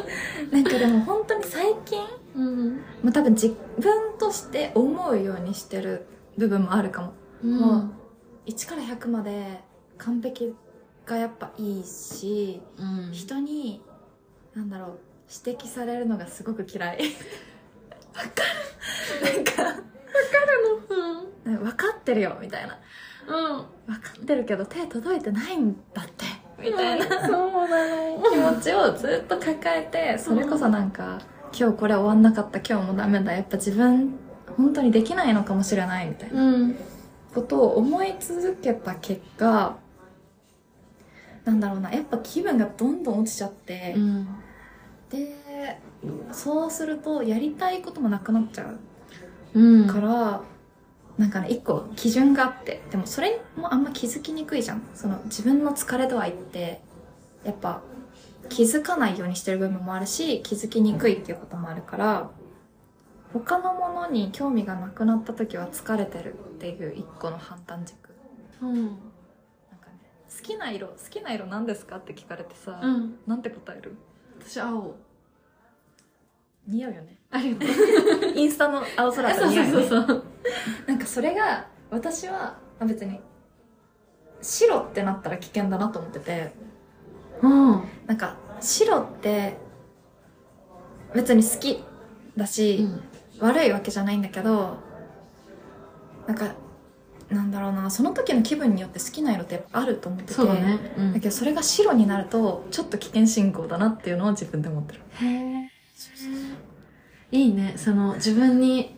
[0.52, 2.00] なんかでも本当に最近
[2.36, 2.70] うん。
[2.76, 6.06] もう多分自分として思うようにしてる
[6.38, 7.14] 部分もあるかも
[7.44, 7.92] うん。
[8.46, 9.60] 1から100まで
[9.98, 10.54] 完璧
[11.06, 13.12] がやっぱいいしうん。
[13.12, 13.82] 人に
[14.56, 15.00] なんだろう
[15.46, 16.98] 指摘されるのがすごく嫌い
[18.16, 18.44] わか
[19.30, 19.84] るなんか
[21.46, 21.58] うん。
[21.64, 22.80] 分かってるよみたいな
[23.28, 23.66] うん。
[23.88, 26.26] 分かってるけど手届いてないんだって
[26.60, 27.88] みたいなそうな
[28.18, 28.24] の。
[28.30, 31.20] 気持ちをずっと抱えてそれこそなんか、
[31.58, 34.14] 今日これ終わんなかった今日もダメだやっぱ自分
[34.58, 36.76] 本当にできないのかもしれないみたいなうん。
[37.34, 39.78] ことを思い続けた結果
[41.46, 44.28] なんだろうなやっぱ気分がどんどん落ちちゃって、うん。
[45.10, 45.36] で
[46.32, 48.80] そうするとやりたいこともなくなっちゃう
[49.60, 49.88] うん。
[49.88, 50.42] から、
[51.18, 56.82] なんかね一個基準があってでもそれもあんま気づきにくいじゃんその自分の疲れ度合いって
[57.44, 57.82] やっぱ
[58.50, 62.30] 気づかないようにしてる部分もあるし気づきにくいっていうこともあるから
[63.32, 67.98] 他のものに興味がなくなった時は疲れてるっていう一個の判断軸
[68.62, 68.76] うん。
[68.76, 68.86] なん
[69.80, 70.00] かね
[70.36, 73.16] 好きな色好きな色何ですかって聞かれてさ、うん。
[73.28, 73.96] なんて答える？
[74.42, 74.96] 私、青。
[76.68, 77.70] 似合うよねありがとう。
[78.36, 80.24] インスタの青空とそう似合うよね そうそう。
[80.88, 83.20] なんかそれが私はまあ別に
[84.42, 86.52] 白ってなったら危険だなと思ってて
[87.42, 87.84] うん。
[88.08, 89.58] なんか白って
[91.14, 91.84] 別に好き
[92.38, 92.88] だし、
[93.40, 94.78] 悪いわけじゃないんだけど
[96.28, 96.54] なんか
[97.30, 100.80] なんだろうなその時の気分によって好きな色ってやっぱあると思っててそうだね。
[100.98, 105.70] うんだけどそれが白になるとちょっと危険信号だなっていうのを自分で思ってるへえ。
[107.32, 107.74] いいね。
[107.78, 108.96] その、自分に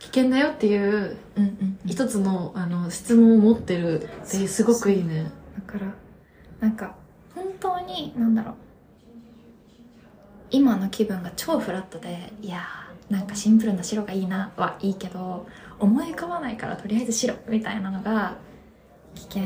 [0.00, 5.30] 危険だよっていううんうん一つの、あの、質問を持ってるってすごくいいね。
[5.54, 5.94] だから
[6.60, 6.96] なんか
[7.82, 8.54] になんだろう。
[10.50, 15.46] 今の気分が超フラットでいやーなんかシンプルな白がいいなはいいけど
[15.78, 18.36] 思い浮かばないからとりあえず白みたいなのが
[19.14, 19.42] 危険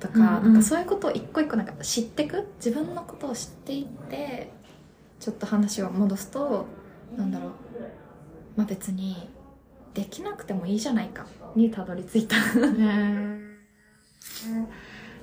[0.00, 0.52] とか,、うんうん。
[0.54, 2.46] なんかそういうことを一個一個なんか知ってく？
[2.56, 4.50] 自分のことを知っていって
[5.20, 6.66] ちょっと話を戻すと
[7.16, 7.50] なんだろう。
[8.56, 9.28] まあ別に
[9.92, 12.36] できなくてもいいじゃないかにたどり着いた。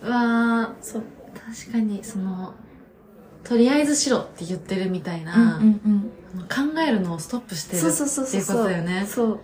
[0.08, 1.02] わそう。
[1.02, 2.54] ー確かに、その、
[3.44, 6.12] とりあえずしろって言ってるみたいうんな、うんうん。
[6.44, 9.06] 考えるのをストップしてるそうそうそうそうっていうことだよね。
[9.06, 9.36] そう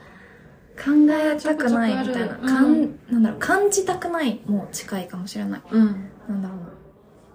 [0.80, 2.99] 考えたくないみたいな、んうん。
[3.10, 5.62] なんだろう感じたくないも近いかもしれない。
[5.71, 6.10] うん。
[6.30, 6.58] なんだろう。
[6.60, 6.69] な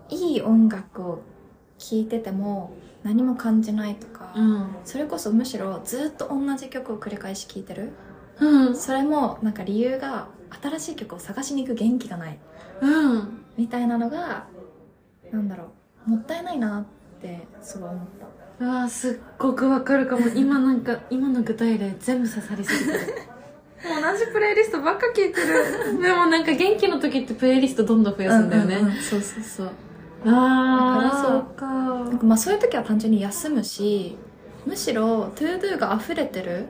[0.08, 1.22] いい音楽を
[1.78, 4.66] 聴いてても何も感じないとか、うん。
[4.86, 7.92] それこそむしろずっと同じ曲を繰り返し聴いてる。
[8.40, 8.76] うん。
[8.76, 10.28] それもなんか理由が
[10.62, 12.38] 新しい曲を探しに行く元気がない。
[12.80, 13.43] うん。
[13.56, 14.46] みたいなのが
[15.32, 15.70] なんだろ
[16.06, 20.28] うもったいないなってすごい思ったうわーすっごくわかるかも。
[20.28, 23.14] 今なんか、今の具体例全部刺さりすぎてる。
[23.82, 25.98] 同じプレイリストばっか聞いてる。
[26.00, 28.76] でもなんか元気の時ってプレイリストどんどん増やすんだよね。
[28.76, 29.70] うううんそうそうそう
[30.26, 31.66] ああ、そうか。
[31.66, 34.16] なんかまあそういう時は単純に休むし
[34.64, 36.66] むしろ ToDo が溢れてる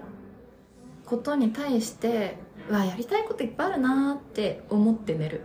[1.05, 5.43] ことに対してうわやりたいこといっぱいあるなーって思って寝る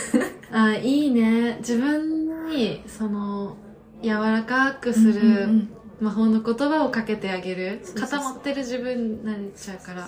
[0.56, 1.56] あーいいね。
[1.58, 3.58] 自分に、その、
[4.02, 5.68] 柔らかくする
[6.00, 7.82] 魔法の言葉をかけてあげる。
[7.94, 10.00] 固まってる自分になっちゃうから。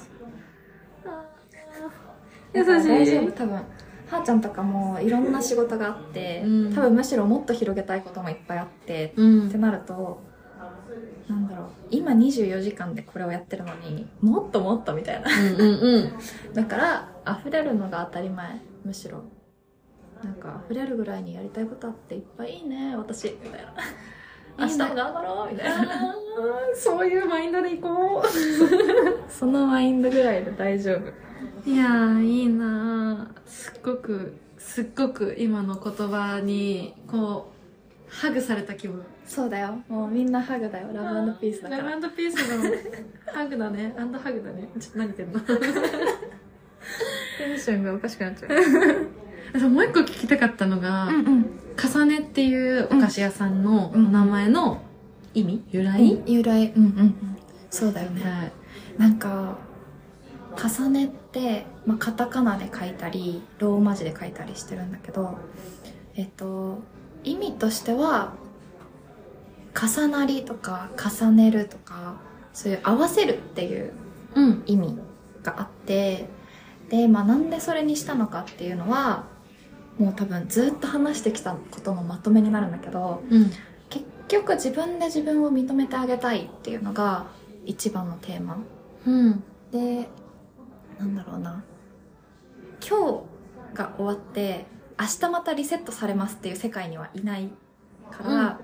[2.54, 2.94] だから大丈夫？
[2.98, 3.54] 優しい多分。
[3.56, 6.74] はーちゃんとかもいろんな仕事があって、うん。
[6.74, 9.48] 多分むしろもっと広げたいこともいっぱいあってうん。
[9.48, 9.58] って。
[9.58, 10.22] なると
[11.28, 11.68] なんだろう。
[11.90, 15.28] 今24時間でこれをやってるのにもっともっとみたいな。
[16.54, 18.62] だから溢れるのが当たり前。
[18.82, 19.24] むしろ
[20.22, 23.74] なんか溢れるぐらいにやりたいことあっていっぱいいいね私みたいな。
[24.60, 26.14] 明日も頑張ろうみたいな。
[26.74, 28.22] そういうマインドでいこ
[29.28, 30.96] そのマインドぐらいで大丈夫。
[30.98, 31.12] う。
[31.70, 33.48] いやー、いいなー。
[33.48, 39.04] すっごく、すっごく今の言葉に、こう、ハグされた気分。
[39.24, 39.78] そうだよ。
[39.88, 40.88] もうみんなハグだよ。
[40.92, 41.90] ラブピースだから。
[41.90, 42.64] ラブピースの
[43.32, 43.94] ハグだね。
[43.96, 44.68] アンドハグだね。
[44.80, 45.40] ちょっと何言ってんの？
[47.38, 48.50] テンションがおかしくなっちゃう
[49.70, 51.46] もう一個聞きたかったのが、うん
[51.80, 54.82] 重ねっていうお菓子屋さんのお名前の
[55.32, 55.62] 意味？
[55.70, 56.72] 由来、由来。
[56.72, 57.36] うんうんうん。
[57.70, 58.20] そうだよね。
[58.28, 58.52] はい。
[58.98, 59.58] なんか
[60.60, 65.38] 重ねって、まあ、カタカナで書いたりローマ字で書いたりしてるんだけど
[66.16, 66.80] えっと
[67.22, 68.32] 意味としては
[69.80, 72.16] 重なりとか重ねるとか
[72.52, 73.92] そういう合わせるっていう
[74.34, 74.62] うん。
[74.66, 74.98] 意味
[75.44, 76.26] があって
[76.90, 79.26] で、まあ、なんでそれにしたのかっていうのは
[79.98, 83.50] もう多分ずっと話してきたことのまとめになるんだけどうん。
[83.88, 87.26] 結局自分で自分を認めてあげたいっていうのが
[87.64, 88.58] 一番のテーマ。
[89.06, 89.42] うん。
[89.72, 90.08] で
[90.98, 91.64] なんだろうな。
[92.86, 93.22] 今
[93.72, 94.66] 日が終わって
[94.98, 97.50] 明日またリセットされますっていう世界にはいない
[98.10, 98.60] から、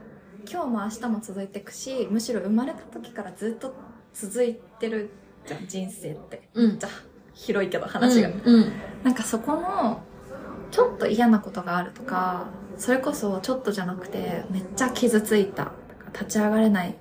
[0.50, 3.74] 今日も明日も続いていくしむしろ生まれた時からずっと
[4.12, 5.10] 続いてる
[5.46, 6.48] じゃん人生って。
[6.54, 6.78] うん。
[6.78, 6.92] じゃあ
[7.34, 8.72] 広いけど話が、うん。
[9.02, 10.02] なんかそこの
[10.74, 12.48] ちょっと嫌なことがあるとか
[12.78, 15.70] それこそちょっとじゃなくてめっちゃ傷ついた
[16.12, 16.96] 立ち上がれない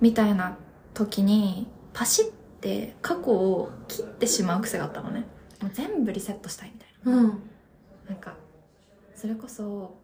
[0.00, 0.56] みたいな
[0.94, 2.30] 時にパシッ
[2.62, 5.26] て過去を切ってしまう癖があったのね。
[5.60, 7.28] もう全部リセットしたいみたいうん。
[7.28, 7.38] な
[8.08, 8.36] なんか
[9.14, 9.98] それこそ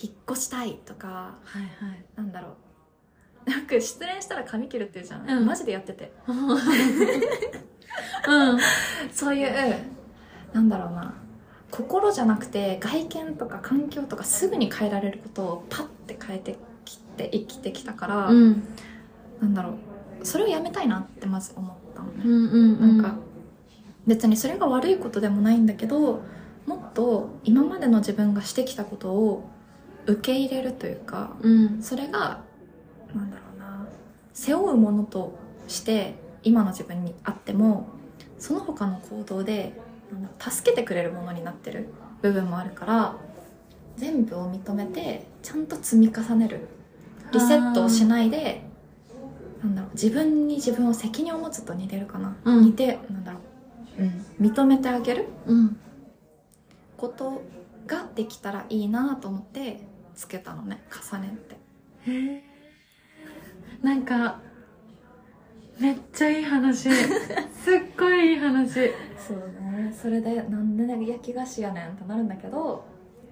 [0.00, 2.04] 引っ越したいとかはいはい。
[2.14, 2.54] なんだろ
[3.48, 3.50] う。
[3.50, 5.46] なんか失恋したら髪切るって言うじゃん、うん。
[5.46, 6.12] マジでやってて。
[6.28, 6.32] う
[8.54, 8.58] ん。
[9.12, 9.95] そういう
[10.52, 11.14] なんだろうな。
[11.70, 18.62] 心じゃなくて外見とか環境とかすぐに変えられることをパッて変えてきて生きてきたから、うん。
[19.40, 20.26] なんだろう。
[20.26, 22.08] それをやめたいなってまず思ったの。
[22.12, 22.98] ね、うんうん。
[22.98, 23.16] なんか
[24.06, 26.22] 別にそれが悪いことでもないんだけど
[26.66, 29.48] もっと今までの自分がしてきたことを
[30.06, 31.82] 受け入れるというかうん。
[31.82, 32.40] それが
[33.14, 33.86] なんだろうな。
[34.32, 35.36] 背負うものと
[35.66, 37.88] して今の自分にあっても
[38.38, 39.72] その他の行動で
[40.12, 41.88] なんだろう助けてくれるものになってる
[42.22, 43.16] 部分もあるから
[43.96, 46.68] 全部を認めてちゃんと積み重ねる。
[47.32, 48.62] リセットをしないで
[49.62, 52.64] なんだろう自分に自分を責任を持つと似てるかな、うん。
[52.66, 53.38] 似てなんだろ
[53.98, 55.26] う、うん、認めてあげる。
[55.46, 55.76] うん。
[56.96, 57.42] こと
[57.86, 59.80] ができたらいいなと思って
[60.14, 60.82] つけたのね。
[60.90, 61.56] 重ねって。
[62.10, 62.44] へえ
[63.82, 64.40] なんか
[65.78, 66.88] めっちゃいい話。
[66.90, 66.92] すっ
[67.98, 68.90] ごいいい話。
[69.18, 72.84] そうねそれでなんで焼き菓子やねんってなるんだけど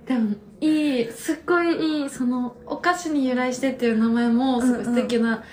[0.07, 5.45] でもいいすっごいいいそのお菓子に由来してっていう名前もすごい素敵な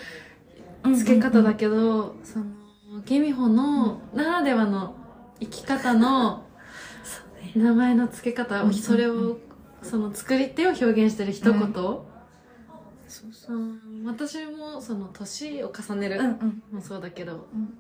[0.95, 2.45] 付け方だけど、その
[3.05, 4.95] ゲミホのならではの
[5.39, 6.45] 生き方の
[7.55, 9.37] 名前の付け方、それを
[9.83, 11.73] その作り手を表現してる一言、うん。
[11.73, 13.57] そうそう。
[14.05, 16.21] 私もその年を重ねる
[16.71, 17.77] もそうだけどうん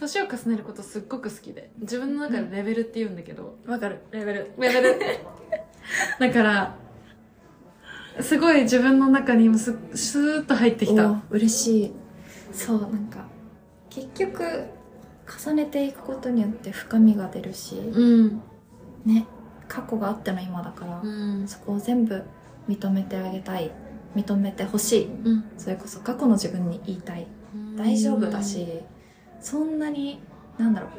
[0.00, 4.00] 年を重ねることすっごく好きで自分の中でレベルって言うんだけど、わかる。
[4.10, 4.52] レベル。
[4.58, 4.98] レベル。
[6.18, 6.76] だから
[8.20, 11.10] すごい自分の中にもすスーッと入ってきた。
[11.10, 11.92] お嬉しい。
[12.52, 13.26] そうなんか。
[13.90, 14.64] 結局
[15.44, 18.42] 重ねていくことによって深みが出るしうん。
[19.04, 19.26] ね
[19.68, 21.46] 過去があっての今だから、うん。
[21.46, 22.22] そこを全部
[22.68, 23.70] 認めてあげたい。
[24.16, 25.06] 認めてほしい。
[25.06, 25.44] うん。
[25.58, 27.26] それこそ過去の自分に言いたい。
[27.76, 28.82] 大丈夫だし、
[29.40, 30.20] そんなに
[30.58, 30.90] なんだろう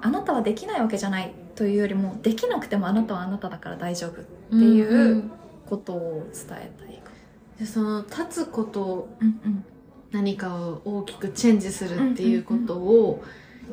[0.00, 5.30] あなたはできないわけじゃないというよりもできなくてもあなたはあなただから大丈夫っていううん
[5.66, 6.96] ことを伝えたい。
[6.98, 7.10] か
[7.58, 9.64] でその立つことうんうん
[10.12, 13.24] 何かを大きくチェンジするっていうことを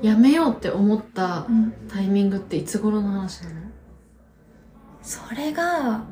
[0.02, 3.56] やめようって思ったうんタイミングっていつ頃の話なの？
[5.04, 6.04] それが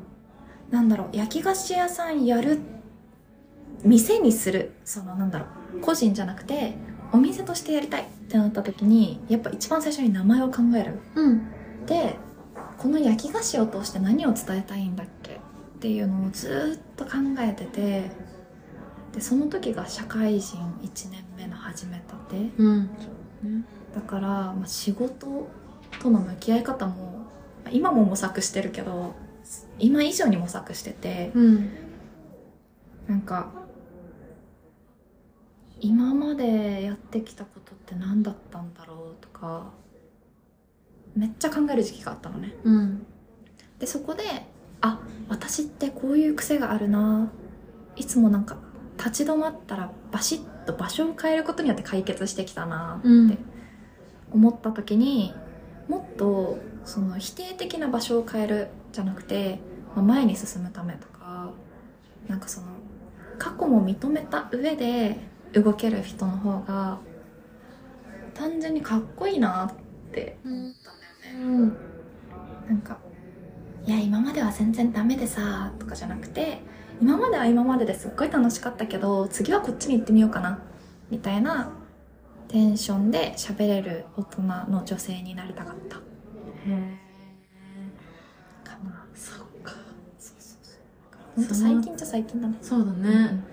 [0.70, 2.60] なんだろう焼き菓子屋さんやる
[3.84, 5.46] 店にするそのなんだろ
[5.76, 6.76] う個人じゃなくて
[7.12, 11.00] お店としてやりたいってなった時にやっぱ一番最初に名前を考える。
[11.16, 11.42] うん。
[11.86, 12.16] で
[12.78, 15.34] この焼き菓子を通して何を伝えたいんだっけ？
[15.34, 15.38] っ
[15.80, 18.12] ていうのをずっと考えてて
[19.14, 22.50] でその時が社会人1年目の始めたて。
[22.58, 22.90] うん。
[23.96, 25.48] だから、まあ、仕事
[26.02, 26.94] との向き合い方も
[27.64, 29.16] まあ今も模索してるけど
[29.80, 31.70] 今以上に模索しててうん。
[33.08, 33.52] なんか
[35.82, 39.72] 今までやってきたことって何だったんだろうとか
[41.16, 42.54] めっちゃ考える時期があったのね。
[42.64, 43.06] うん。
[43.80, 44.24] でそこで
[44.82, 47.32] あ私ってこういう癖があるな。
[47.96, 48.58] いつもなんか
[48.98, 53.38] 立ち止まったらバシッと場所を変えることによって解決してきたなってうん。
[54.32, 55.34] 思った時に
[55.88, 59.60] もっとその否定的な場所を変えるじゃなくて、
[59.96, 61.52] まあ前に進むためとか
[62.28, 62.68] なんかその
[63.38, 65.18] 過去も認めた上で
[65.54, 67.00] 動ける人の方が
[68.34, 70.38] 単純にかっこいいなって。
[70.44, 70.54] うん。
[70.54, 71.46] 思ったんだよね。
[71.46, 71.78] うん。
[72.70, 72.98] なんか
[73.86, 76.62] 「いや今までは全然ダメでさ」とかじゃなくて
[77.02, 80.60] 今までは今までですっごい楽しかったけど次はこっちに行ってみようかな
[81.10, 81.72] みたいな
[82.48, 85.98] テンションで喋れる大人の女性になりたかった。
[85.98, 86.00] へ
[86.68, 86.98] え
[88.64, 89.06] かな。
[89.14, 89.72] そっか。
[90.20, 90.82] そうそうそう。
[91.36, 92.58] ほんと最近じゃ最近だね。
[92.62, 93.44] そうだね、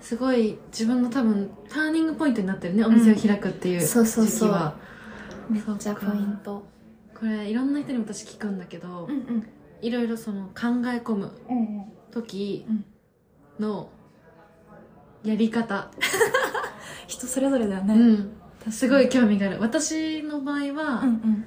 [0.00, 4.48] すごい自分の多分ターニングポイントになってるね、お店を開くっていうそうそうそう。
[4.48, 4.76] 時期は。
[5.50, 6.66] めっちゃポイント。
[7.18, 9.48] これいろんな人に私聞くんだけど、んうん。
[9.80, 10.52] いろいろその考
[10.86, 12.84] え込むうんうん時うん
[13.58, 13.90] の
[15.24, 15.90] やり方、
[17.06, 17.94] 人それぞれだよね。
[17.94, 18.72] うん。
[18.72, 19.58] すごい興味がある。
[19.60, 21.44] 私の場合は、うんうん。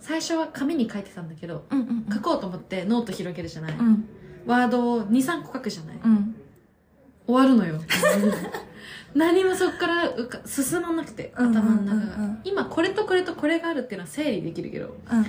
[0.00, 4.08] 最初は紙に書いてたんだけどうんうん書こうと思ってノート広げるじゃない、うん。
[4.46, 6.36] ワードを23個書くじゃない、うん
[7.26, 7.80] 終わるのよ。
[9.14, 10.12] 何もそっから
[10.44, 15.24] 進まなくてうんうん頭の中が、うんうん今これとこれとこれがあるっていうのは整理できるけどうんうん。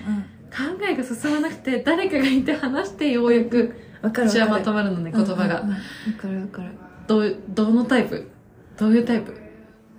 [0.49, 5.75] 考えが進まなくて誰かがいて話してようやく私はまとまるのね言葉が、うんうんうん。
[5.75, 5.81] わ
[6.19, 6.71] かるわかる。
[7.07, 8.29] どうどのタイプ？
[8.77, 9.33] どういうタイプ？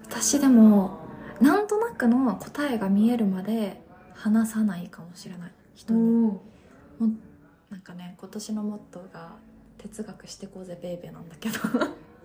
[0.04, 0.98] 私でも
[1.40, 3.82] なんとなくの答えが見えるまで
[4.14, 5.52] 話さないかもしれない。
[5.74, 6.38] 人に。
[7.70, 9.32] なんかね今年のモットーが
[9.78, 11.58] 哲学してこうぜベイベーなんだけど。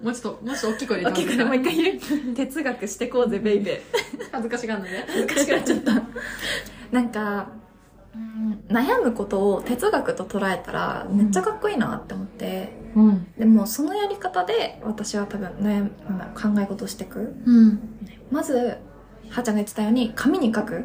[0.01, 2.35] もうちょっともうちょっと大きい声で大きくもう一回言う。
[2.35, 3.81] 哲学してこうぜベイベー。
[4.31, 6.03] 恥ずかしがんのね恥ずかしくなっちゃった。
[6.91, 7.47] なんか
[8.13, 13.27] うん悩むことを哲学と捉えたらめっちゃかっこいいなって思って、うん。
[13.37, 15.89] でもそのやり方で私は多分悩
[16.33, 17.35] 考え事をしていく。
[17.45, 17.79] うん。
[18.29, 18.77] まず
[19.29, 20.83] はーちゃんが言ってたように紙に書く。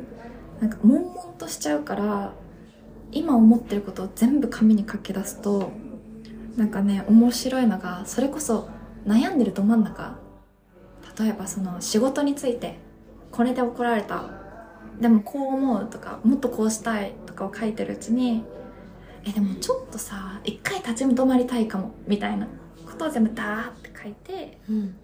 [0.60, 2.32] なんか悶々としちゃうから
[3.12, 5.70] 今思ってることを全部紙に書き出すと
[6.58, 8.68] なんかね面白いのがそれこそ
[9.06, 10.18] 悩んでるど真ん中。
[11.18, 12.78] 例えばその仕事について
[13.30, 14.28] これで怒られた。
[15.00, 18.42] でもこう思うとかもっとこうしたいとかを書いてるうちに
[19.24, 22.48] えでもちょっとさ一回立ち止まりたいかもみたいな。
[22.84, 24.96] ことを全部ダーって書いてうん。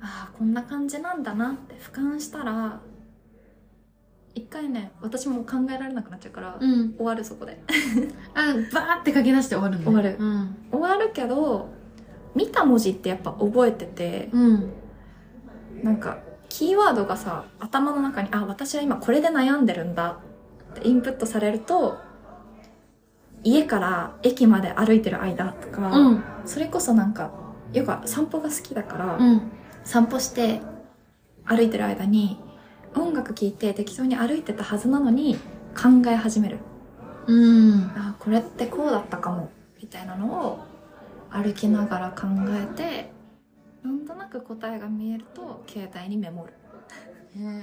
[0.00, 2.80] ああこんな感じなんだなって俯瞰したら
[4.34, 6.94] 一回ね私も考えられなくなっちゃうから、うん。
[6.96, 7.62] 終わるそこで。
[8.34, 9.84] あバーって書き出して終わるのね。
[9.84, 10.16] 終わる。
[10.18, 10.56] うん。
[10.72, 11.68] 終わるけど
[12.34, 14.72] 見た文字ってやっぱ覚えててうん。
[15.82, 16.18] なんか
[16.48, 20.18] キーワードがさ頭の中にあ私は今これで悩んでるんだ
[20.72, 21.98] ってインプットされると
[23.44, 26.24] 家から駅まで歩いてる間とか、うん。
[26.44, 27.30] それこそなんか
[27.72, 29.42] よく散歩が好きだから、うん。
[29.84, 30.60] 散歩して
[31.44, 32.40] 歩いてる間に
[32.94, 35.36] 音楽聴いて適当に歩いてたはずなのに
[35.74, 36.58] 考え始める。
[37.26, 37.92] うん。
[37.96, 40.64] あこれってこうだったかもみたいなのを
[41.30, 43.10] 歩きながら考えて
[43.82, 46.52] なんとなく答えが見えると携帯にメモる。
[47.36, 47.62] へ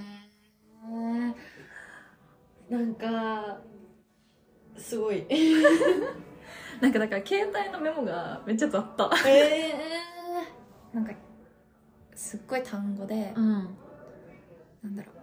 [2.70, 3.60] えなんか
[4.78, 5.26] すごい。
[6.82, 9.10] なんかだから携帯のメモがめっちゃ雑多。
[9.28, 9.74] え
[10.94, 11.14] なんか
[12.16, 13.78] すっごい単語で、うん。
[14.84, 15.21] なんだろう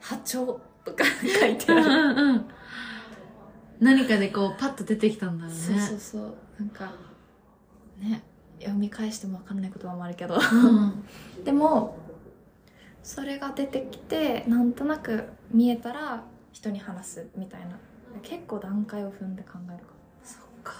[0.00, 2.46] 波長とか 書いてうんある、うんうん
[3.80, 5.58] 何かでこうパッと出てきたんだろうね。
[5.58, 6.34] そうそうそう。
[6.58, 6.92] なんか
[7.98, 8.22] ね
[8.58, 10.34] 読み返しても分かんない言葉もあるけど。
[10.34, 11.04] うん。
[11.44, 11.96] でも
[13.02, 16.22] それが出てきてなんとなく見えたら
[16.52, 17.78] 人に話すみたいな。
[18.22, 19.92] 結構段階を踏んで考えるか。
[20.22, 20.74] そっか。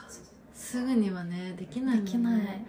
[0.52, 2.02] すぐにはねできないね。
[2.02, 2.66] できない。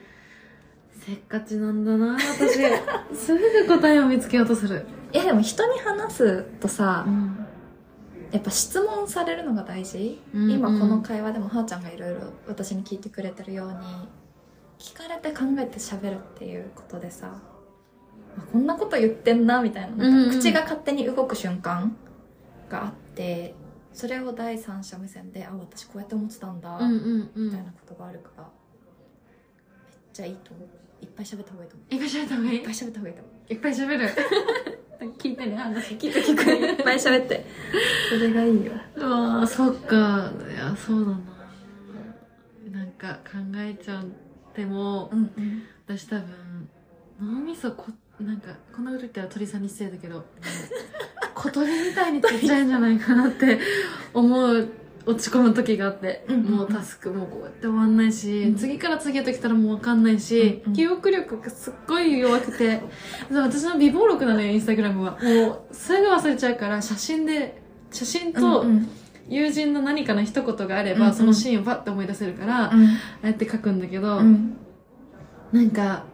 [0.94, 2.54] せっかちなんだな私。
[3.14, 7.48] すぐ答えを見つけようとするいやでも人に話すとさん。
[8.32, 10.52] やっぱ質問されるのが大事、うんうん。
[10.52, 13.76] 今この会話でもはーちゃんがいろいろ私に聞いてくれてるように
[14.80, 17.42] 聞かれて考えて喋るっていうことでさ
[18.38, 20.40] あこんなこと言ってんなみたいななんかうんうん。
[20.40, 21.94] 口が勝手に動く瞬間
[22.70, 23.54] があって
[23.92, 28.52] それを第三者目線であ私こうやって思ってたんだ、うんうんうみたいんなことがあるからめっ
[30.14, 30.70] ちゃいいと思う。
[31.02, 32.56] いっぱい喋った方がいいと思いっぱい喋った方がいい。
[32.56, 33.54] ういっぱい喋った方がいいと思う。
[33.54, 34.10] いっぱい喋る
[35.06, 36.44] 聞いてね話聞いて聞く。
[36.52, 37.46] いっぱい喋って。
[38.10, 38.72] それがいいよ。
[38.96, 40.32] うわーそっか。
[40.50, 41.20] いやそうだな。
[42.72, 44.04] なんか考えちゃっ
[44.54, 46.70] てもうんうん私多分
[47.22, 47.86] 脳みそこ
[48.20, 50.24] なんかこんなこと言ったら鳥さんに失礼だけど
[51.34, 53.60] 小鳥みたいにちっちゃいんじゃないかなって
[54.14, 54.70] 思う
[55.06, 56.52] 落ち込む時があって、うんうんうん。
[56.52, 58.56] もうタスクもこうやって終わんないし、うん。
[58.56, 60.76] 次から次へと来たらもう分かんないし、うんうん。
[60.76, 62.82] 記憶力がすっごい弱くて。
[63.32, 65.12] 私の微暴録なのよインスタグラムは。
[65.22, 68.90] もうすぐ忘れちゃうから写真で写真とうんうん。
[69.30, 71.16] 友人の何かの一言があれば、うんうん。
[71.16, 72.72] そのシーンをパッて思い出せるから、あ
[73.24, 74.58] あやって書くんだけど、うん。
[75.52, 76.06] なんか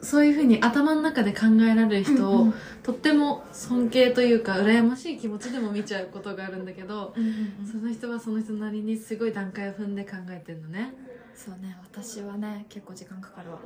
[0.00, 2.54] そういうふうに頭の中で考えられる人を、うんうん。
[2.82, 10.94] とっても尊敬というか羨ましい気持ちでも見ちゃうことがあるんだけど、うんうんその人はその人なりにすごい段階を踏んで考えてるのね。
[11.34, 13.58] そうね私はね結構時間かかるわ。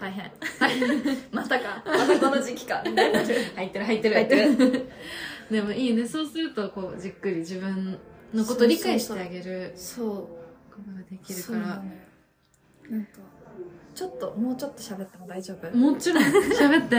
[0.00, 0.30] 大変。
[1.30, 1.82] またか。
[1.86, 2.82] またこの時期か。
[3.54, 4.14] 入ってる入ってる。
[4.14, 4.88] 入ってる。
[5.50, 6.06] でもいいね。
[6.06, 7.98] そうするとこうじっくり自分
[8.34, 11.58] のことを理解してあげるそうことができるから。
[11.58, 11.62] そう。
[11.64, 11.92] なのよ
[12.90, 13.31] なんか
[14.02, 15.76] ちょっともうちょっと喋っても大丈夫？
[15.76, 16.24] もちろん。
[16.58, 16.96] 喋って。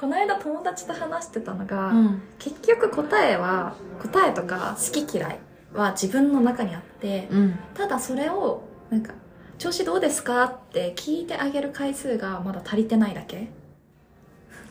[0.00, 2.22] この間友達と話してたのが、うん。
[2.38, 5.38] 結局答えは答えとか好き嫌い
[5.74, 7.58] は自分の中にあってうん。
[7.74, 9.12] ただそれをなんか
[9.58, 13.50] 調子どうですかって聞いてあげる回数がまだ足りてないだけ？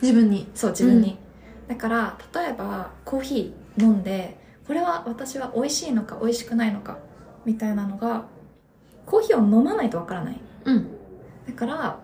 [0.01, 0.49] 自分に。
[0.55, 1.19] そう自分に、
[1.67, 6.97] だから例えばコーヒー飲んでこれは私は美味しいのか美味しくないのか
[7.45, 8.25] みたいなのが
[9.05, 10.41] コーヒーを飲まないとわからない。
[10.65, 10.96] うん
[11.47, 11.99] だから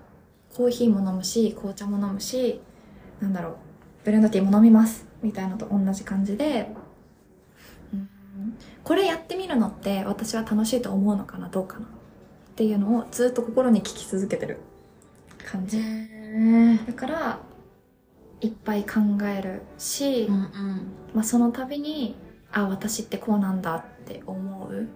[0.56, 2.62] コーヒーも飲むし紅茶も飲むし
[3.20, 3.56] なんだろう
[4.06, 6.70] ブレンドティーも飲みますみたいなのと同じ感じで
[7.94, 8.10] うん。
[8.84, 11.90] これやってみるのって私は楽しいと思うのかなどうかなっ
[12.56, 14.60] ていうのをずっと心に聞き続けてる。
[15.44, 15.80] 感じ。
[15.80, 17.40] へだから
[18.42, 20.48] いっぱい考えるし、うんうん。
[21.14, 22.16] まあ、その度に
[22.52, 24.88] あ私ってこうなんだって思う。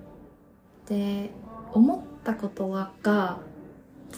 [0.88, 1.32] で
[1.74, 3.40] 思ったことはが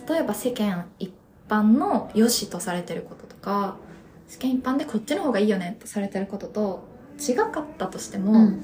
[0.08, 1.12] 例えば世間一
[1.48, 3.78] 般の良しとされてることとか
[4.28, 6.88] 世間一般でこっちの方がいいよねってされてることと
[7.20, 8.64] 違かったとしても、うん。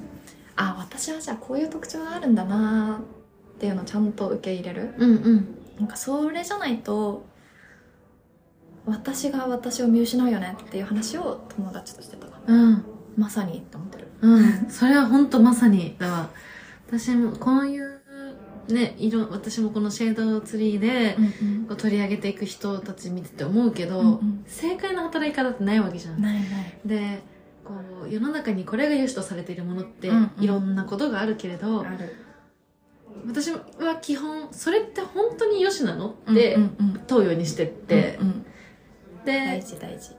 [0.56, 3.02] あ私はじゃあこういう特徴があるんだな
[3.56, 4.94] っていうのをちゃんと受け入れる。
[4.98, 5.58] うんうん。
[5.80, 7.26] なんかそれじゃないと
[8.86, 12.86] 私が私を見失うよねっていう話を友達としてたうん。
[13.18, 14.08] まさにって思ってる。
[14.22, 14.70] うん。
[14.70, 16.30] それは本当まさにだわ。
[16.88, 17.95] 私もこういう
[18.68, 21.16] ね色私もこのシェードツリーで
[21.68, 24.44] こう取り上げていく人たち見てて思うけど、うんうん。
[24.48, 26.22] 正解の働き方ってないわけじゃん。
[26.22, 26.44] ないない。
[26.86, 27.22] で
[27.64, 27.74] こ
[28.06, 31.86] う世の中にこれが良しとされているものってうんうんいろんなことがあるけれど、
[33.28, 33.60] 私は
[34.02, 36.10] 基本それって本当に良しなの？
[36.10, 36.64] ってうん
[37.10, 38.46] ううようにしてって、うんうん。
[39.26, 40.12] 大で事大事。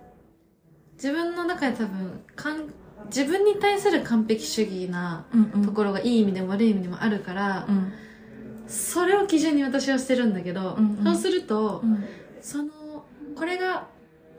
[0.95, 2.73] 自分の中で多分かん
[3.07, 5.65] 自分に対する完璧主義なうんうん。
[5.65, 7.93] ところがいい意味でも悪い意味でもあるから、うん
[8.67, 11.05] それを基準に私はしてるんだけど、うんうん。
[11.05, 12.05] そうすると、うん。
[12.41, 12.71] その
[13.35, 13.87] これが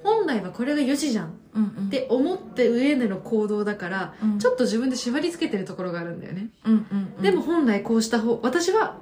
[0.03, 1.89] 本来はこれが良しじゃんっうんうん。
[1.89, 4.39] て思って上での行動だから、うん。
[4.39, 7.21] ちょっと自分で縛り付けてるところがあるんだよね、うんうんうん。
[7.21, 8.97] でも本来こうした方私は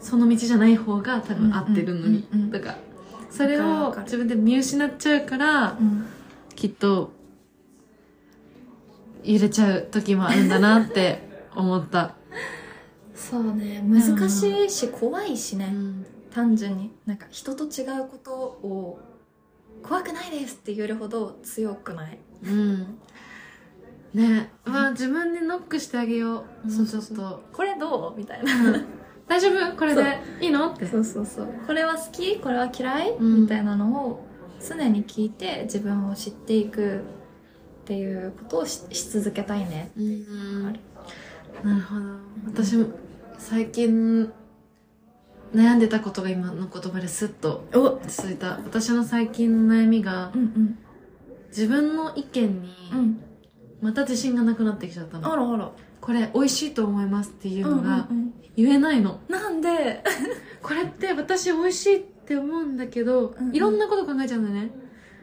[0.00, 2.76] その道じゃない方が多分合ってるのに、うんうんうんとか
[3.30, 6.06] それを自分で見失っちゃうからうん。
[6.54, 7.12] きっと
[9.24, 12.14] 揺れちゃう時もあるんだなって思った、
[13.16, 15.70] そうね難しいし怖いしね。
[15.72, 16.06] うん。
[16.30, 16.92] 単純に。
[17.06, 19.00] なんか人と違うことを
[19.82, 22.18] 怖くないですって言えるほど強くない。
[22.44, 22.98] うん。
[24.12, 24.50] ね。
[24.64, 27.42] まあ自分でノックしてあげよう、そうちょっと。
[27.52, 28.52] これどうみたいな。
[29.26, 29.76] 大丈夫？
[29.76, 30.02] これで
[30.40, 30.68] いいの？
[30.68, 30.86] って。
[30.86, 31.48] そうそうそう。
[31.66, 32.38] これは好き？
[32.38, 33.42] これは嫌い、うん。
[33.42, 34.26] みたいなのを
[34.60, 36.98] 常に聞いて自分を知っていく
[37.82, 40.80] っていうことをしし続けたいねうんある。
[41.64, 42.02] なるほど。
[42.46, 42.86] 私も
[43.38, 44.32] 最近
[45.54, 48.00] 悩んでたことが今の言葉でスッとお。
[48.06, 48.58] 続いた。
[48.64, 50.78] 私の最近の悩みがうんうん。
[51.48, 53.20] 自分の意見にうん。
[53.80, 55.70] また自信がなくなってきちゃったの、あらあら。
[56.00, 60.02] これ美味しいと思いますっていうのがうんうん言えないの、うんなんで？
[60.62, 63.54] これって私美味しいって思うんだけど、うんうん。
[63.56, 64.70] いろんなこと考えちゃうんだよね。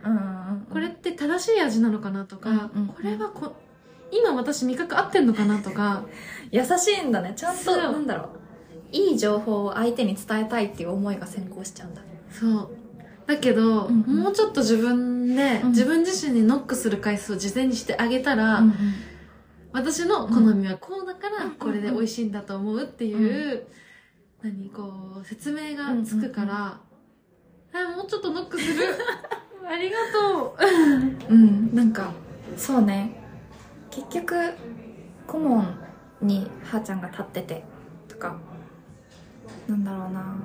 [0.05, 2.88] うんうんこれって正しい味なのかなとか、うんうん。
[2.88, 3.53] これはこ
[4.14, 6.05] 今私味覚合ってんのかなとか。
[6.51, 7.34] 優しいんだね。
[7.36, 8.30] ちゃんとなんだろう。
[8.91, 12.70] いい情報を相手に伝えたいっていう思いが先行しちゃうんだそう。
[13.26, 14.20] だけど、うんうん。
[14.22, 15.70] もうちょっと自分で、うん。
[15.70, 18.74] 自分自身にノックする回数を事前にしてあげたら、うん
[19.76, 23.66] 私の好みはこうだからうんこれで美味しいんだと思うっていう、
[24.43, 24.84] 何こ
[25.20, 26.80] う説明がつくから、
[27.74, 28.86] あもうちょっとノックする。
[29.68, 30.55] ありがと
[31.30, 31.34] う。
[31.34, 31.74] うん。
[31.74, 32.11] なんか
[32.55, 33.22] そうね
[33.96, 34.54] 結局
[35.28, 35.76] 顧問
[36.22, 37.64] にはーちゃんが立ってて
[38.08, 38.36] とか
[39.68, 40.36] なんだろうな。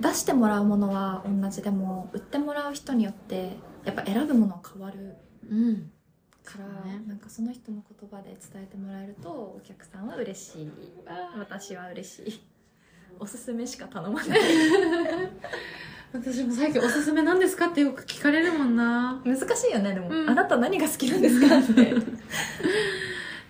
[0.00, 5.16] 出してもらうものは同じでも売ってもらう人によってやっぱ選ぶものは変わる
[5.48, 5.90] うん。
[6.44, 7.02] から、ね。
[7.06, 10.70] なんかその人の言葉で伝えてもらえるとお客さんは嬉しい。
[11.38, 12.40] 私は嬉しい。
[13.18, 14.40] おすすめしか頼まない
[16.14, 19.20] 私も最近おすすめなんですかってよく聞かれるもんな。
[19.24, 20.30] 難しいよねでも、うん。
[20.30, 21.58] あなた何が好きなんですか？
[21.58, 21.94] って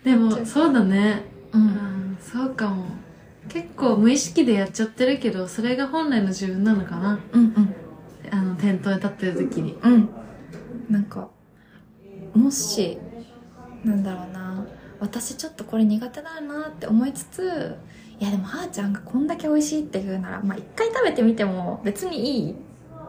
[0.02, 1.22] でもそうだね。
[1.52, 2.86] ううんんそうかも。
[3.50, 7.20] 結構無意識でやっちゃってるけどそれが本来の自分なのかな。
[7.32, 7.74] うんうん。
[8.30, 9.76] あの店頭に立ってる時に。
[9.82, 10.08] うん。
[10.88, 11.28] なんか
[12.34, 12.96] もし
[13.84, 14.66] なんだろうな。
[15.00, 17.76] 私ちょっとこれ苦手だなって思いつつ
[18.24, 22.54] いやでもはーちゃんがこんだけ美味しいって言うならまあ一回食べてみても別にいい。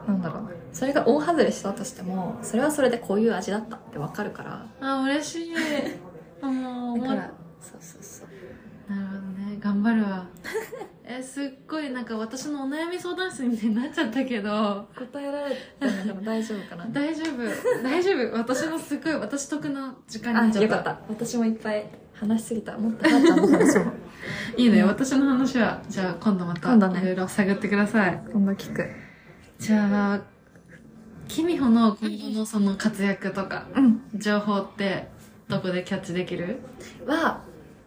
[0.06, 0.42] なんだろう。
[0.42, 4.66] なそれが大外れしたとしてもそれはそれでこういう味だったってわかるから。
[4.82, 6.44] あ嬉しい。
[6.44, 7.30] も うだから
[7.62, 8.94] そうそうそう。
[8.94, 9.56] なるほどね。
[9.58, 10.26] 頑張るわ。
[11.08, 14.86] えすっごいなんか私のお悩み相談室みたいになっちゃったけど。
[14.94, 16.86] 答えられたのでも大丈夫かな。
[16.92, 17.82] 大丈夫。
[17.82, 18.36] 大丈夫。
[18.36, 20.62] 私のすごい私得な時間になあっちゃった。
[20.62, 21.00] よかった。
[21.08, 21.86] 私もいっぱい
[22.18, 22.76] 話しすぎた。
[22.78, 23.92] もっとはーちゃんの話も
[24.56, 27.00] いいね、うん私の話はじゃあ今度また今度ね。
[27.00, 28.22] いろいろ探ってください。
[28.32, 28.84] 今度聞く。
[29.58, 30.20] じゃあ
[31.28, 34.02] キミホの今後のその活躍とかうん。
[34.14, 35.08] 情報って
[35.48, 36.58] どこでキャッチできる？
[37.06, 37.40] は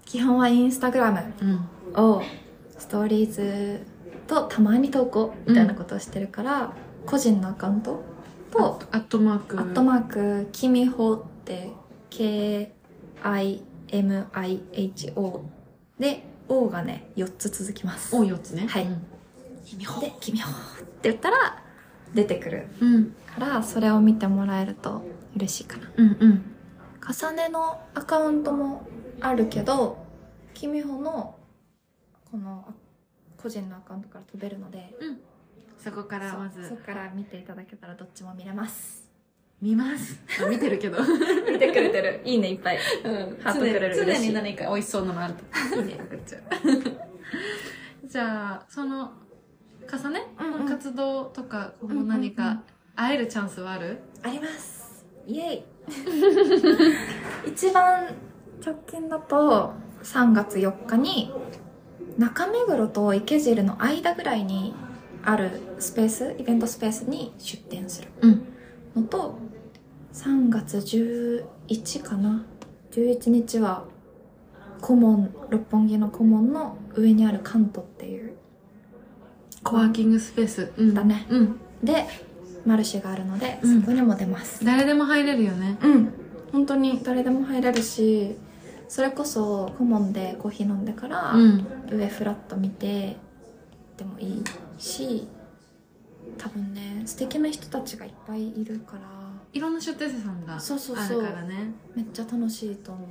[0.06, 1.46] 基本はインスタグラムう
[2.00, 2.04] ん。
[2.04, 2.22] を
[2.78, 3.82] ストーリーズ
[4.28, 6.72] とたまに投稿みたいなことをしてるから、
[7.06, 8.04] 個人のアカウント
[8.52, 9.60] とアットマーク。
[9.60, 11.72] アットマークキミホって
[12.12, 13.62] KIMIHO
[16.00, 18.16] で O がね4つ続きます。
[18.16, 18.68] お4つね。
[18.68, 18.84] はい。
[18.84, 19.02] うん。
[20.00, 21.62] でキミホって言ったら
[22.14, 22.68] 出てくる。
[22.80, 23.16] うん。
[23.26, 25.04] からそれを見てもらえると
[25.36, 25.92] 嬉しいかな。
[25.96, 26.56] うんうん。
[27.08, 28.88] 重ねのアカウントも
[29.22, 30.06] あるけど
[30.54, 31.36] キミホの
[32.30, 32.74] このあ
[33.38, 34.94] 個人のアカウントから飛べるので
[35.78, 36.62] そこからまず。
[36.62, 39.09] そうそこから見ていただけたらどっちも見れます
[39.62, 40.20] 見ます。
[40.42, 40.98] あ見てるけど。
[41.52, 42.22] 見てくれてる。
[42.24, 42.80] いいねいっぱい。
[43.04, 43.38] うん。
[43.44, 43.96] ハートくれる。
[43.96, 44.28] 常嬉しい。
[44.30, 45.80] に常に何か美味しそうなのあると。
[45.80, 46.00] いいね。
[46.00, 46.42] 送っちゃう
[48.08, 49.12] じゃあその
[49.92, 50.28] 重ね？
[50.40, 50.66] うんうん。
[50.66, 52.62] の活動とか今後何か
[52.96, 54.00] 会えるチャンスはある？
[54.24, 55.06] あります。
[55.28, 55.64] イエイ。
[57.48, 58.08] 一番
[58.66, 61.32] 直近だと3月4日に
[62.18, 64.74] 中目黒と池尻の間ぐらいに
[65.24, 66.36] あるスペース？
[66.38, 68.08] イベントスペースに出店する。
[68.22, 68.46] うん
[68.96, 69.38] のと
[70.14, 72.46] 3月11かな。
[72.92, 73.86] 11日は
[74.82, 78.34] 顧問六本木の顧問の上にあるカントっていう。
[79.64, 80.72] コワーキングスペース。
[80.78, 80.94] うん。
[80.94, 81.26] だね。
[81.30, 81.60] うん。
[81.84, 82.06] で
[82.66, 83.82] マルシェがあるのでうん。
[83.82, 84.66] そこにも出ます。
[84.66, 85.78] 誰でも入れるよね。
[85.82, 86.14] うん。
[86.52, 87.02] 本当に。
[87.04, 88.36] 誰でも入れるし
[88.88, 91.66] それこそ顧問でコーヒー飲んでから、うん。
[91.92, 93.18] 上フラッと見て
[93.98, 94.44] でもいい
[94.78, 95.28] し
[96.40, 99.02] 多分ね素敵な人たちがいっぱいいるから。
[99.52, 101.22] いろんな出店者さんがそうそうそう。
[101.24, 101.74] あるからね。
[101.96, 103.10] めっちゃ楽しいと思う。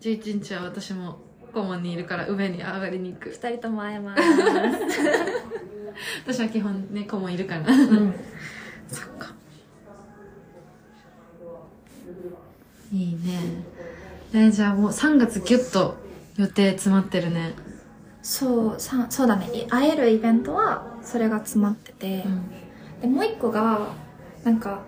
[0.00, 1.18] 11日は私も
[1.52, 3.30] 顧問にいるから上に上がりに行く。
[3.30, 4.22] 二人とも会えます。
[6.26, 8.14] 私は基本ね顧問いるからうん。
[8.88, 9.34] そっか。
[12.92, 13.64] いいね。
[14.32, 15.96] えじゃあもう3月ギュッと
[16.36, 17.54] 予定詰まってるね。
[18.22, 19.50] そうさそうだね。
[19.52, 22.24] い会えるイベントはそれが詰まってて、
[23.00, 23.88] でもう一個が
[24.44, 24.80] なんか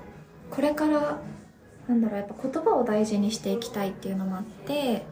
[0.50, 1.20] これから
[1.88, 5.04] なんだろうやっぱ言葉を大事にしていきたいっていうのもあって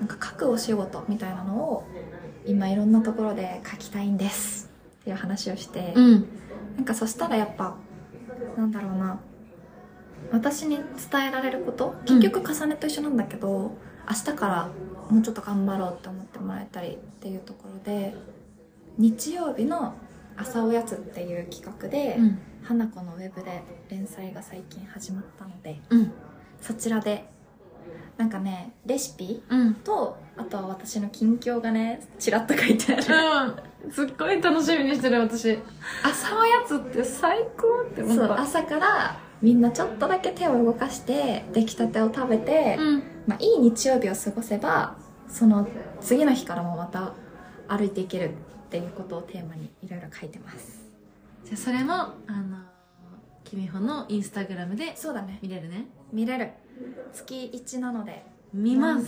[0.00, 1.84] なんか書くお仕事みたいなのを
[2.44, 4.70] 今いろんなところで書きたいんです
[5.02, 6.26] っていう話をして、うん。
[6.76, 7.76] なんかそしたらやっぱ
[8.56, 9.18] なんだろうな
[10.30, 10.76] 私に
[11.10, 13.72] 伝えられること結局重ねと一緒なんだけど、
[14.08, 14.68] 明日から
[15.10, 18.14] もうちょっと頑張ろうって思ってもらえたりっていうところで
[18.98, 19.94] 日曜日の
[20.36, 22.38] 朝おやつっていう企画で、うん。
[22.62, 26.12] 花子のウェブで連載が最近始まったのでうん。
[26.60, 27.28] そちらで
[28.16, 29.74] なんかねレシピうん。
[29.74, 33.04] とあとは私の近況がねちらっと書いてある。
[33.84, 33.92] うん。
[33.92, 35.58] すっごい楽しみにしてる私。
[36.02, 38.26] 朝おやつって最高って思った。
[38.26, 43.02] そう朝からみんなちょっとだけ手を動かして出来たてを食べて、うん。
[43.28, 44.96] まあ、いい日曜日を過ごせば
[45.28, 45.68] その
[46.00, 47.12] 次の日からもまた
[47.68, 48.30] 歩いていける
[48.76, 50.84] っていうことをテーマにいろいろ書いてます。
[51.44, 52.58] じゃあそれもあの
[53.44, 55.38] きみほのインスタグラムでそうだね。
[55.40, 55.86] 見れるね。
[56.12, 56.50] 見れる。
[57.12, 59.06] 月1なので見ます。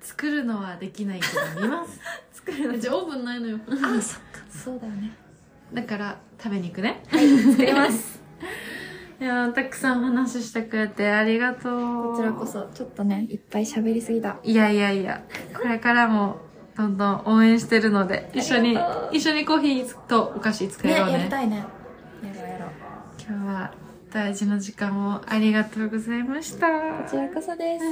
[0.00, 1.26] 作るのはできないけ
[1.60, 2.00] ど見ます。
[2.32, 2.78] 作るの。
[2.78, 3.58] じゃあオーブンないのよ。
[3.68, 3.70] あ
[4.00, 4.40] そっか。
[4.50, 5.12] そうだよね。
[5.74, 7.02] だから食べに行くね。
[7.08, 8.22] はい作ります。
[9.20, 12.12] いやーたくさんお話ししてくれてありがとう。
[12.12, 14.38] こちらこそちょっとねいっぱい喋りすぎた。
[14.42, 15.22] いやいやいや
[15.54, 16.51] これからも
[16.82, 18.76] どんどん応援してるので一緒に
[19.12, 21.12] 一緒にコーヒーとお菓子作ねろうね。
[21.12, 21.56] やりたいね。
[21.56, 22.70] やろうやろう。
[23.20, 23.72] 今日は
[24.12, 26.66] 大事な時間をありがとうございました。
[26.66, 27.84] こちらこそです。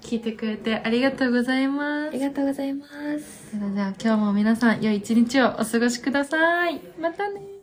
[0.00, 2.08] 聞いてくれてありがとうございます。
[2.08, 2.86] ありがとうございま
[3.18, 3.50] す。
[3.52, 6.80] それでは今日も皆さん良い一日をお過ごしください。
[7.00, 7.53] またね